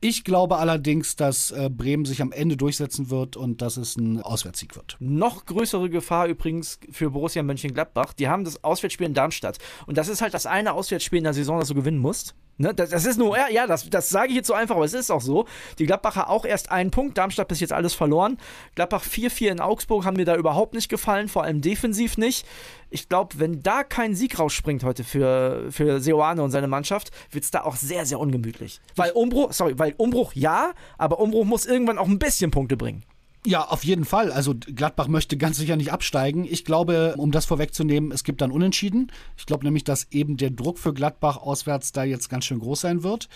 Ich 0.03 0.23
glaube 0.23 0.57
allerdings, 0.57 1.15
dass 1.15 1.51
äh, 1.51 1.69
Bremen 1.69 2.05
sich 2.05 2.23
am 2.23 2.31
Ende 2.31 2.57
durchsetzen 2.57 3.11
wird 3.11 3.37
und 3.37 3.61
dass 3.61 3.77
es 3.77 3.97
ein 3.97 4.19
Auswärtssieg 4.19 4.75
wird. 4.75 4.97
Noch 4.99 5.45
größere 5.45 5.91
Gefahr 5.91 6.25
übrigens 6.25 6.79
für 6.91 7.11
Borussia 7.11 7.43
Mönchengladbach. 7.43 8.13
Die 8.13 8.27
haben 8.27 8.43
das 8.43 8.63
Auswärtsspiel 8.63 9.05
in 9.05 9.13
Darmstadt. 9.13 9.59
Und 9.85 9.99
das 9.99 10.07
ist 10.07 10.23
halt 10.23 10.33
das 10.33 10.47
eine 10.47 10.73
Auswärtsspiel 10.73 11.19
in 11.19 11.25
der 11.25 11.35
Saison, 11.35 11.59
das 11.59 11.67
du 11.67 11.75
gewinnen 11.75 11.99
musst. 11.99 12.33
Ne? 12.57 12.73
Das, 12.73 12.89
das 12.89 13.05
ist 13.05 13.17
nur, 13.17 13.37
ja, 13.51 13.67
das, 13.67 13.89
das 13.91 14.09
sage 14.09 14.29
ich 14.29 14.35
jetzt 14.35 14.47
so 14.47 14.53
einfach, 14.53 14.75
aber 14.75 14.85
es 14.85 14.93
ist 14.95 15.11
auch 15.11 15.21
so. 15.21 15.45
Die 15.77 15.85
Gladbacher 15.85 16.29
auch 16.29 16.45
erst 16.45 16.71
einen 16.71 16.89
Punkt, 16.89 17.17
Darmstadt 17.17 17.47
bis 17.47 17.59
jetzt 17.59 17.73
alles 17.73 17.93
verloren. 17.93 18.37
Gladbach 18.73 19.03
4-4 19.03 19.51
in 19.51 19.59
Augsburg 19.59 20.05
haben 20.05 20.17
mir 20.17 20.25
da 20.25 20.35
überhaupt 20.35 20.73
nicht 20.73 20.89
gefallen, 20.89 21.27
vor 21.27 21.43
allem 21.43 21.61
defensiv 21.61 22.17
nicht. 22.17 22.45
Ich 22.91 23.09
glaube, 23.09 23.39
wenn 23.39 23.63
da 23.63 23.83
kein 23.83 24.15
Sieg 24.15 24.37
rausspringt 24.37 24.83
heute 24.83 25.03
für, 25.03 25.71
für 25.71 26.01
Seoane 26.01 26.43
und 26.43 26.51
seine 26.51 26.67
Mannschaft, 26.67 27.11
wird 27.31 27.45
es 27.45 27.51
da 27.51 27.63
auch 27.63 27.77
sehr, 27.77 28.05
sehr 28.05 28.19
ungemütlich. 28.19 28.81
Weil 28.95 29.11
Umbruch, 29.11 29.53
sorry, 29.53 29.79
weil 29.79 29.95
Umbruch 29.97 30.33
ja, 30.33 30.73
aber 30.97 31.19
Umbruch 31.19 31.45
muss 31.45 31.65
irgendwann 31.65 31.97
auch 31.97 32.07
ein 32.07 32.19
bisschen 32.19 32.51
Punkte 32.51 32.75
bringen. 32.77 33.03
Ja, 33.45 33.63
auf 33.67 33.83
jeden 33.83 34.05
Fall. 34.05 34.31
Also 34.31 34.53
Gladbach 34.53 35.07
möchte 35.07 35.35
ganz 35.35 35.57
sicher 35.57 35.75
nicht 35.75 35.91
absteigen. 35.91 36.45
Ich 36.45 36.63
glaube, 36.63 37.15
um 37.17 37.31
das 37.31 37.45
vorwegzunehmen, 37.45 38.11
es 38.11 38.23
gibt 38.23 38.41
dann 38.41 38.51
Unentschieden. 38.51 39.11
Ich 39.35 39.47
glaube 39.47 39.65
nämlich, 39.65 39.83
dass 39.83 40.07
eben 40.11 40.37
der 40.37 40.51
Druck 40.51 40.77
für 40.77 40.93
Gladbach 40.93 41.37
auswärts 41.37 41.91
da 41.91 42.03
jetzt 42.03 42.29
ganz 42.29 42.45
schön 42.45 42.59
groß 42.59 42.81
sein 42.81 43.03
wird. 43.03 43.29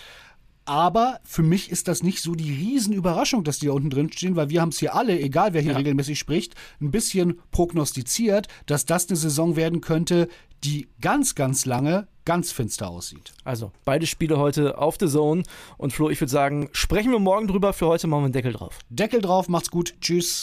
Aber 0.66 1.20
für 1.22 1.44
mich 1.44 1.70
ist 1.70 1.86
das 1.86 2.02
nicht 2.02 2.20
so 2.20 2.34
die 2.34 2.52
Riesenüberraschung, 2.52 3.44
dass 3.44 3.60
die 3.60 3.66
da 3.66 3.72
unten 3.72 3.88
drin 3.88 4.12
stehen, 4.12 4.34
weil 4.34 4.50
wir 4.50 4.60
haben 4.60 4.70
es 4.70 4.80
hier 4.80 4.96
alle, 4.96 5.18
egal 5.18 5.52
wer 5.54 5.62
hier 5.62 5.76
regelmäßig 5.76 6.18
spricht, 6.18 6.56
ein 6.80 6.90
bisschen 6.90 7.40
prognostiziert, 7.52 8.48
dass 8.66 8.84
das 8.84 9.08
eine 9.08 9.16
Saison 9.16 9.54
werden 9.54 9.80
könnte, 9.80 10.28
die 10.64 10.88
ganz, 11.00 11.36
ganz 11.36 11.66
lange 11.66 12.08
ganz 12.24 12.50
finster 12.50 12.88
aussieht. 12.88 13.32
Also, 13.44 13.70
beide 13.84 14.06
Spiele 14.06 14.38
heute 14.38 14.78
auf 14.78 14.96
The 14.98 15.06
Zone. 15.06 15.44
Und 15.78 15.92
Flo, 15.92 16.10
ich 16.10 16.20
würde 16.20 16.32
sagen, 16.32 16.68
sprechen 16.72 17.12
wir 17.12 17.20
morgen 17.20 17.46
drüber. 17.46 17.72
Für 17.72 17.86
heute 17.86 18.08
machen 18.08 18.22
wir 18.22 18.24
einen 18.24 18.32
Deckel 18.32 18.52
drauf. 18.52 18.80
Deckel 18.88 19.20
drauf, 19.20 19.48
macht's 19.48 19.70
gut, 19.70 19.94
tschüss. 20.00 20.40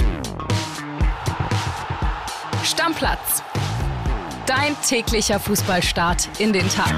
Stammplatz. 2.64 3.44
Dein 4.46 4.78
täglicher 4.88 5.42
Fußballstart 5.42 6.30
in 6.40 6.54
den 6.54 6.70
Tag. 6.70 6.94